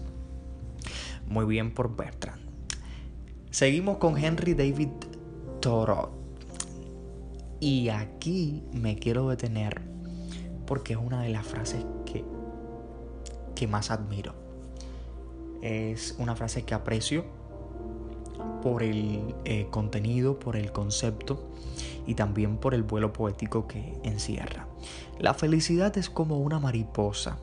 Muy 1.26 1.44
bien 1.44 1.72
por 1.74 1.96
Bertrand. 1.96 2.40
Seguimos 3.50 3.96
con 3.96 4.16
Henry 4.16 4.54
David 4.54 4.90
Thoreau. 5.60 6.10
Y 7.60 7.88
aquí 7.88 8.62
me 8.72 8.96
quiero 8.96 9.28
detener 9.28 9.82
porque 10.66 10.92
es 10.92 10.98
una 10.98 11.22
de 11.22 11.30
las 11.30 11.46
frases 11.46 11.84
que, 12.04 12.24
que 13.54 13.66
más 13.66 13.90
admiro. 13.90 14.34
Es 15.62 16.16
una 16.18 16.36
frase 16.36 16.64
que 16.64 16.74
aprecio 16.74 17.24
por 18.62 18.82
el 18.82 19.34
eh, 19.44 19.68
contenido, 19.70 20.38
por 20.38 20.56
el 20.56 20.72
concepto 20.72 21.50
y 22.06 22.14
también 22.14 22.58
por 22.58 22.74
el 22.74 22.82
vuelo 22.82 23.12
poético 23.12 23.66
que 23.66 23.98
encierra. 24.02 24.66
La 25.18 25.34
felicidad 25.34 25.96
es 25.96 26.10
como 26.10 26.38
una 26.40 26.58
mariposa. 26.58 27.38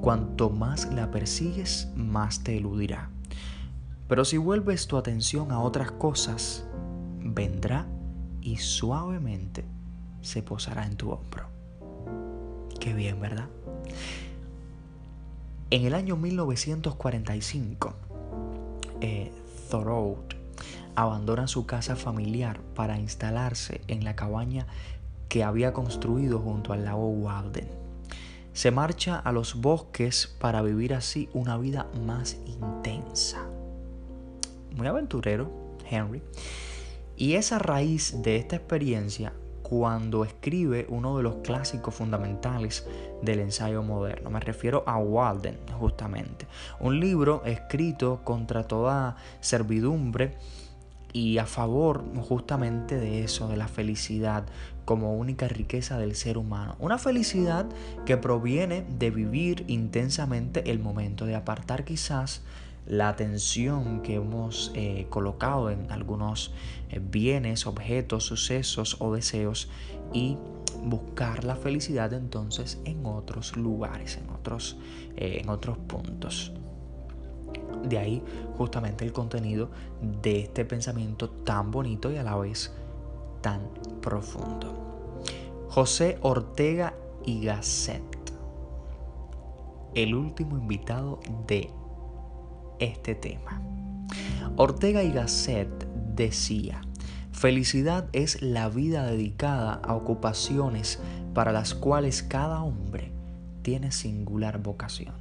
Cuanto 0.00 0.50
más 0.50 0.92
la 0.92 1.10
persigues, 1.10 1.88
más 1.94 2.42
te 2.42 2.56
eludirá. 2.56 3.10
Pero 4.08 4.24
si 4.24 4.36
vuelves 4.36 4.88
tu 4.88 4.96
atención 4.96 5.52
a 5.52 5.60
otras 5.60 5.92
cosas, 5.92 6.66
vendrá 7.22 7.86
y 8.40 8.56
suavemente 8.56 9.64
se 10.20 10.42
posará 10.42 10.86
en 10.86 10.96
tu 10.96 11.10
hombro. 11.10 11.46
Qué 12.80 12.92
bien, 12.92 13.20
¿verdad? 13.20 13.48
En 15.70 15.84
el 15.84 15.94
año 15.94 16.16
1945, 16.16 17.94
eh, 19.00 19.32
Thoreau 19.70 20.18
abandona 20.94 21.46
su 21.46 21.64
casa 21.64 21.96
familiar 21.96 22.60
para 22.74 22.98
instalarse 22.98 23.80
en 23.88 24.04
la 24.04 24.14
cabaña 24.14 24.66
que 25.28 25.44
había 25.44 25.72
construido 25.72 26.40
junto 26.40 26.72
al 26.72 26.84
lago 26.84 27.08
Walden. 27.08 27.68
Se 28.52 28.70
marcha 28.70 29.18
a 29.18 29.32
los 29.32 29.62
bosques 29.62 30.36
para 30.38 30.60
vivir 30.60 30.92
así 30.92 31.30
una 31.32 31.56
vida 31.56 31.86
más 32.04 32.36
intensa. 32.44 33.46
Muy 34.76 34.86
aventurero, 34.86 35.50
Henry. 35.90 36.22
Y 37.22 37.36
esa 37.36 37.60
raíz 37.60 38.20
de 38.20 38.34
esta 38.34 38.56
experiencia 38.56 39.32
cuando 39.62 40.24
escribe 40.24 40.86
uno 40.88 41.16
de 41.16 41.22
los 41.22 41.36
clásicos 41.36 41.94
fundamentales 41.94 42.84
del 43.22 43.38
ensayo 43.38 43.84
moderno. 43.84 44.28
Me 44.28 44.40
refiero 44.40 44.82
a 44.88 44.98
Walden, 44.98 45.56
justamente. 45.78 46.48
Un 46.80 46.98
libro 46.98 47.44
escrito 47.44 48.22
contra 48.24 48.64
toda 48.64 49.14
servidumbre 49.38 50.36
y 51.12 51.38
a 51.38 51.46
favor 51.46 52.02
justamente 52.22 52.98
de 52.98 53.22
eso, 53.22 53.46
de 53.46 53.56
la 53.56 53.68
felicidad 53.68 54.42
como 54.84 55.14
única 55.14 55.46
riqueza 55.46 55.98
del 55.98 56.16
ser 56.16 56.36
humano. 56.38 56.74
Una 56.80 56.98
felicidad 56.98 57.66
que 58.04 58.16
proviene 58.16 58.84
de 58.98 59.12
vivir 59.12 59.64
intensamente 59.68 60.72
el 60.72 60.80
momento, 60.80 61.24
de 61.24 61.36
apartar 61.36 61.84
quizás 61.84 62.42
la 62.86 63.08
atención 63.08 64.02
que 64.02 64.14
hemos 64.14 64.72
eh, 64.74 65.06
colocado 65.08 65.70
en 65.70 65.90
algunos 65.90 66.52
eh, 66.90 67.00
bienes, 67.02 67.66
objetos, 67.66 68.24
sucesos 68.24 68.96
o 69.00 69.14
deseos 69.14 69.68
y 70.12 70.36
buscar 70.84 71.44
la 71.44 71.56
felicidad 71.56 72.12
entonces 72.12 72.80
en 72.84 73.06
otros 73.06 73.56
lugares, 73.56 74.16
en 74.16 74.28
otros, 74.30 74.76
eh, 75.16 75.38
en 75.42 75.48
otros 75.48 75.78
puntos. 75.78 76.52
De 77.84 77.98
ahí 77.98 78.22
justamente 78.56 79.04
el 79.04 79.12
contenido 79.12 79.70
de 80.22 80.40
este 80.40 80.64
pensamiento 80.64 81.30
tan 81.30 81.70
bonito 81.70 82.10
y 82.10 82.16
a 82.16 82.22
la 82.22 82.36
vez 82.36 82.72
tan 83.40 83.60
profundo. 84.00 84.78
José 85.68 86.18
Ortega 86.20 86.94
y 87.24 87.44
Gasset, 87.44 88.02
el 89.94 90.14
último 90.14 90.56
invitado 90.58 91.20
de 91.46 91.70
este 92.82 93.14
tema. 93.14 93.62
Ortega 94.56 95.02
y 95.02 95.12
Gasset 95.12 95.68
decía, 96.14 96.82
felicidad 97.32 98.08
es 98.12 98.42
la 98.42 98.68
vida 98.68 99.06
dedicada 99.06 99.74
a 99.74 99.94
ocupaciones 99.94 100.98
para 101.32 101.52
las 101.52 101.74
cuales 101.74 102.22
cada 102.22 102.62
hombre 102.62 103.12
tiene 103.62 103.92
singular 103.92 104.58
vocación. 104.58 105.14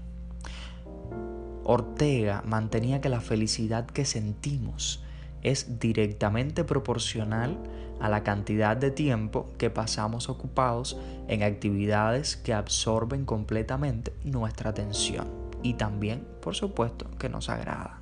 Ortega 1.63 2.41
mantenía 2.45 2.99
que 2.99 3.09
la 3.09 3.21
felicidad 3.21 3.85
que 3.85 4.05
sentimos 4.05 5.03
es 5.43 5.79
directamente 5.79 6.63
proporcional 6.63 7.57
a 7.99 8.09
la 8.09 8.23
cantidad 8.23 8.75
de 8.75 8.89
tiempo 8.89 9.51
que 9.59 9.69
pasamos 9.69 10.27
ocupados 10.27 10.97
en 11.27 11.43
actividades 11.43 12.35
que 12.35 12.53
absorben 12.53 13.25
completamente 13.25 14.11
nuestra 14.23 14.71
atención 14.71 15.40
y 15.63 15.73
también, 15.75 16.27
por 16.41 16.55
supuesto, 16.55 17.09
que 17.17 17.29
nos 17.29 17.49
agrada. 17.49 18.01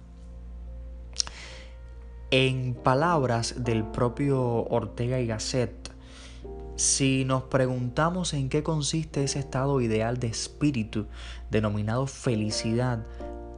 En 2.32 2.76
palabras 2.76 3.64
del 3.64 3.84
propio 3.84 4.40
Ortega 4.66 5.20
y 5.20 5.28
Gasset, 5.28 5.92
si 6.76 7.26
nos 7.26 7.44
preguntamos 7.44 8.34
en 8.34 8.50
qué 8.50 8.64
consiste 8.64 9.24
ese 9.24 9.40
estado 9.40 9.82
ideal 9.82 10.20
de 10.20 10.28
espíritu 10.28 11.08
denominado 11.50 12.08
felicidad, 12.08 13.06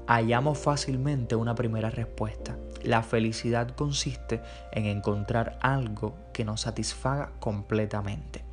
hallamos 0.07 0.57
fácilmente 0.57 1.35
una 1.35 1.53
primera 1.53 1.89
respuesta. 1.89 2.57
La 2.83 3.03
felicidad 3.03 3.75
consiste 3.75 4.41
en 4.71 4.85
encontrar 4.85 5.59
algo 5.61 6.15
que 6.33 6.45
nos 6.45 6.61
satisfaga 6.61 7.31
completamente. 7.39 8.50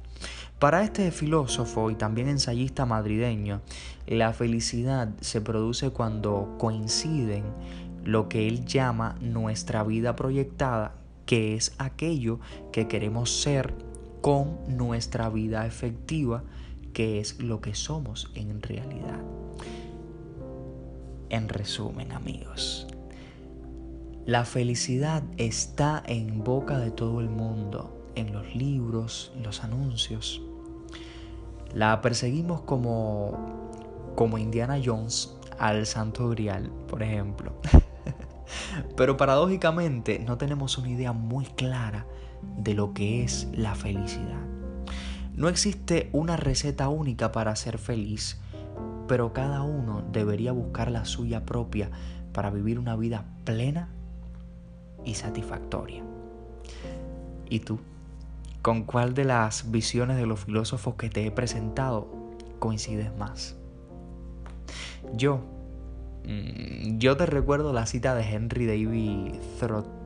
Para 0.58 0.82
este 0.82 1.12
filósofo 1.12 1.88
y 1.88 1.94
también 1.94 2.28
ensayista 2.28 2.84
madrileño, 2.84 3.60
la 4.08 4.32
felicidad 4.32 5.08
se 5.20 5.40
produce 5.40 5.90
cuando 5.90 6.56
coinciden 6.58 7.44
lo 8.02 8.28
que 8.28 8.48
él 8.48 8.64
llama 8.64 9.16
nuestra 9.20 9.84
vida 9.84 10.16
proyectada, 10.16 10.96
que 11.26 11.54
es 11.54 11.74
aquello 11.78 12.40
que 12.72 12.88
queremos 12.88 13.30
ser, 13.40 13.72
con 14.20 14.58
nuestra 14.76 15.28
vida 15.28 15.64
efectiva, 15.64 16.42
que 16.92 17.20
es 17.20 17.38
lo 17.38 17.60
que 17.60 17.76
somos 17.76 18.28
en 18.34 18.60
realidad. 18.60 19.20
En 21.30 21.48
resumen, 21.48 22.10
amigos, 22.10 22.88
la 24.26 24.44
felicidad 24.44 25.22
está 25.36 26.02
en 26.06 26.42
boca 26.42 26.78
de 26.80 26.90
todo 26.90 27.20
el 27.20 27.28
mundo, 27.28 28.10
en 28.16 28.32
los 28.32 28.56
libros, 28.56 29.30
los 29.40 29.62
anuncios. 29.62 30.42
La 31.74 32.00
perseguimos 32.00 32.62
como, 32.62 34.12
como 34.14 34.38
Indiana 34.38 34.78
Jones 34.82 35.36
al 35.58 35.86
Santo 35.86 36.28
Grial, 36.30 36.70
por 36.88 37.02
ejemplo. 37.02 37.52
Pero 38.96 39.16
paradójicamente 39.16 40.18
no 40.18 40.38
tenemos 40.38 40.78
una 40.78 40.90
idea 40.90 41.12
muy 41.12 41.44
clara 41.44 42.06
de 42.56 42.74
lo 42.74 42.94
que 42.94 43.24
es 43.24 43.48
la 43.52 43.74
felicidad. 43.74 44.40
No 45.34 45.48
existe 45.48 46.08
una 46.12 46.36
receta 46.36 46.88
única 46.88 47.30
para 47.30 47.54
ser 47.54 47.78
feliz, 47.78 48.40
pero 49.06 49.32
cada 49.32 49.62
uno 49.62 50.02
debería 50.12 50.50
buscar 50.52 50.90
la 50.90 51.04
suya 51.04 51.44
propia 51.44 51.90
para 52.32 52.50
vivir 52.50 52.78
una 52.78 52.96
vida 52.96 53.24
plena 53.44 53.88
y 55.04 55.14
satisfactoria. 55.14 56.02
¿Y 57.48 57.60
tú? 57.60 57.78
¿Con 58.62 58.82
cuál 58.84 59.14
de 59.14 59.24
las 59.24 59.70
visiones 59.70 60.16
de 60.16 60.26
los 60.26 60.40
filósofos 60.40 60.94
que 60.96 61.08
te 61.08 61.24
he 61.24 61.30
presentado 61.30 62.08
coincides 62.58 63.16
más? 63.16 63.56
Yo, 65.14 65.40
mm, 66.24 66.98
yo 66.98 67.16
te 67.16 67.26
recuerdo 67.26 67.72
la 67.72 67.86
cita 67.86 68.14
de 68.14 68.22
Henry 68.22 68.66
David 68.66 69.34
Thoreau 69.60 69.98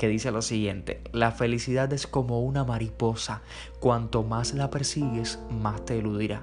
que 0.00 0.08
dice 0.08 0.30
lo 0.30 0.40
siguiente, 0.40 1.02
la 1.12 1.30
felicidad 1.30 1.92
es 1.92 2.06
como 2.06 2.40
una 2.40 2.64
mariposa, 2.64 3.42
cuanto 3.80 4.22
más 4.22 4.54
la 4.54 4.70
persigues, 4.70 5.38
más 5.50 5.84
te 5.84 5.98
eludirá. 5.98 6.40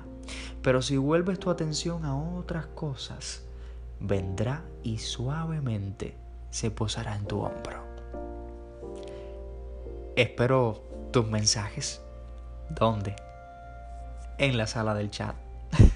Pero 0.61 0.83
si 0.83 0.95
vuelves 0.97 1.39
tu 1.39 1.49
atención 1.49 2.05
a 2.05 2.15
otras 2.15 2.67
cosas, 2.67 3.47
vendrá 3.99 4.63
y 4.83 4.99
suavemente 4.99 6.15
se 6.51 6.69
posará 6.69 7.15
en 7.15 7.25
tu 7.25 7.39
hombro. 7.39 7.83
Espero 10.15 10.86
tus 11.17 11.31
mensajes. 11.31 11.99
¿Dónde? 12.69 13.15
En 14.37 14.55
la 14.55 14.67
sala 14.67 14.93
del 14.93 15.09
chat. 15.09 15.35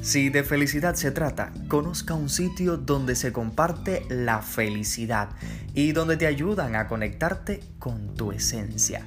Si 0.00 0.30
de 0.30 0.42
felicidad 0.42 0.94
se 0.94 1.10
trata, 1.10 1.52
conozca 1.68 2.14
un 2.14 2.30
sitio 2.30 2.78
donde 2.78 3.14
se 3.14 3.30
comparte 3.30 4.06
la 4.08 4.40
felicidad 4.40 5.28
y 5.74 5.92
donde 5.92 6.16
te 6.16 6.26
ayudan 6.26 6.76
a 6.76 6.88
conectarte 6.88 7.60
con 7.78 8.14
tu 8.14 8.32
esencia. 8.32 9.06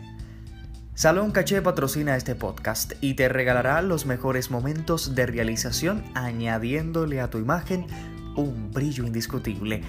Salón 1.02 1.32
Caché 1.32 1.64
patrocina 1.64 2.16
este 2.16 2.36
podcast 2.36 2.94
y 3.02 3.16
te 3.16 3.28
regalará 3.28 3.82
los 3.82 4.06
mejores 4.06 4.52
momentos 4.52 5.16
de 5.16 5.26
realización 5.26 6.04
añadiéndole 6.14 7.22
a 7.22 7.30
tu 7.32 7.40
imagen 7.40 7.88
un 8.36 8.70
brillo 8.72 9.04
indiscutible. 9.04 9.82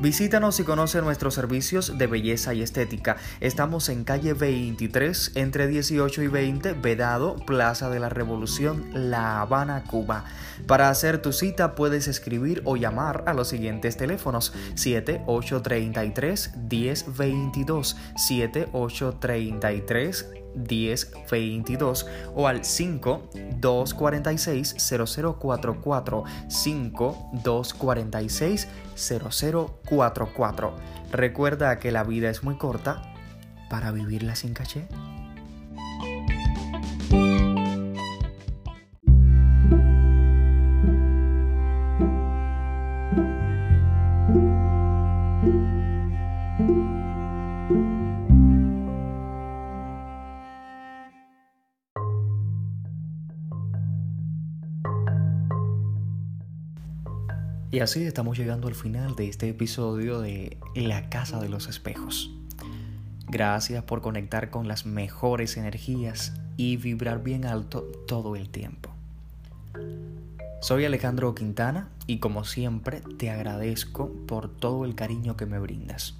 Visítanos 0.00 0.58
y 0.58 0.64
conoce 0.64 1.00
nuestros 1.00 1.34
servicios 1.34 1.96
de 1.98 2.08
belleza 2.08 2.54
y 2.54 2.62
estética. 2.62 3.18
Estamos 3.40 3.88
en 3.88 4.02
calle 4.04 4.32
23, 4.32 5.32
entre 5.36 5.68
18 5.68 6.22
y 6.22 6.28
20, 6.28 6.72
Vedado, 6.74 7.34
Plaza 7.34 7.90
de 7.90 7.98
la 8.00 8.08
Revolución, 8.08 8.86
La 8.92 9.40
Habana, 9.40 9.84
Cuba. 9.84 10.24
Para 10.66 10.88
hacer 10.88 11.22
tu 11.22 11.32
cita 11.32 11.76
puedes 11.76 12.08
escribir 12.08 12.62
o 12.64 12.76
llamar 12.76 13.22
a 13.26 13.34
los 13.34 13.48
siguientes 13.48 13.96
teléfonos 13.96 14.52
7833 14.74 16.56
1022 16.56 17.96
7833 18.16 20.26
1022 20.58 22.06
o 22.34 22.46
al 22.48 22.64
5 22.64 23.30
246 23.56 24.76
0044 24.78 26.24
5 26.48 27.30
246 27.44 28.68
0044. 28.94 30.74
Recuerda 31.12 31.78
que 31.78 31.92
la 31.92 32.04
vida 32.04 32.30
es 32.30 32.42
muy 32.42 32.56
corta 32.56 33.02
para 33.70 33.92
vivirla 33.92 34.34
sin 34.34 34.54
caché. 34.54 34.86
Y 57.78 57.80
así 57.80 58.02
estamos 58.02 58.36
llegando 58.36 58.66
al 58.66 58.74
final 58.74 59.14
de 59.14 59.28
este 59.28 59.48
episodio 59.48 60.18
de 60.18 60.58
La 60.74 61.08
Casa 61.10 61.38
de 61.38 61.48
los 61.48 61.68
Espejos. 61.68 62.32
Gracias 63.28 63.84
por 63.84 64.00
conectar 64.00 64.50
con 64.50 64.66
las 64.66 64.84
mejores 64.84 65.56
energías 65.56 66.34
y 66.56 66.76
vibrar 66.76 67.22
bien 67.22 67.44
alto 67.44 67.82
todo 68.08 68.34
el 68.34 68.48
tiempo. 68.48 68.90
Soy 70.60 70.86
Alejandro 70.86 71.36
Quintana 71.36 71.88
y 72.08 72.18
como 72.18 72.42
siempre 72.42 73.00
te 73.16 73.30
agradezco 73.30 74.10
por 74.26 74.48
todo 74.48 74.84
el 74.84 74.96
cariño 74.96 75.36
que 75.36 75.46
me 75.46 75.60
brindas. 75.60 76.16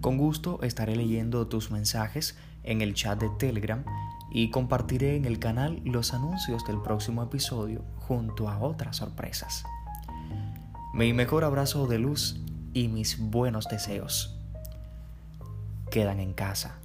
Con 0.00 0.16
gusto 0.16 0.60
estaré 0.62 0.96
leyendo 0.96 1.48
tus 1.48 1.70
mensajes 1.70 2.38
en 2.64 2.80
el 2.80 2.94
chat 2.94 3.20
de 3.20 3.28
Telegram 3.38 3.84
y 4.32 4.50
compartiré 4.50 5.16
en 5.16 5.26
el 5.26 5.38
canal 5.38 5.82
los 5.84 6.14
anuncios 6.14 6.64
del 6.64 6.80
próximo 6.80 7.22
episodio 7.22 7.84
junto 7.98 8.48
a 8.48 8.58
otras 8.58 8.96
sorpresas. 8.96 9.62
Mi 10.96 11.12
mejor 11.12 11.44
abrazo 11.44 11.86
de 11.86 11.98
luz 11.98 12.40
y 12.72 12.88
mis 12.88 13.18
buenos 13.18 13.68
deseos 13.68 14.34
quedan 15.90 16.20
en 16.20 16.32
casa. 16.32 16.80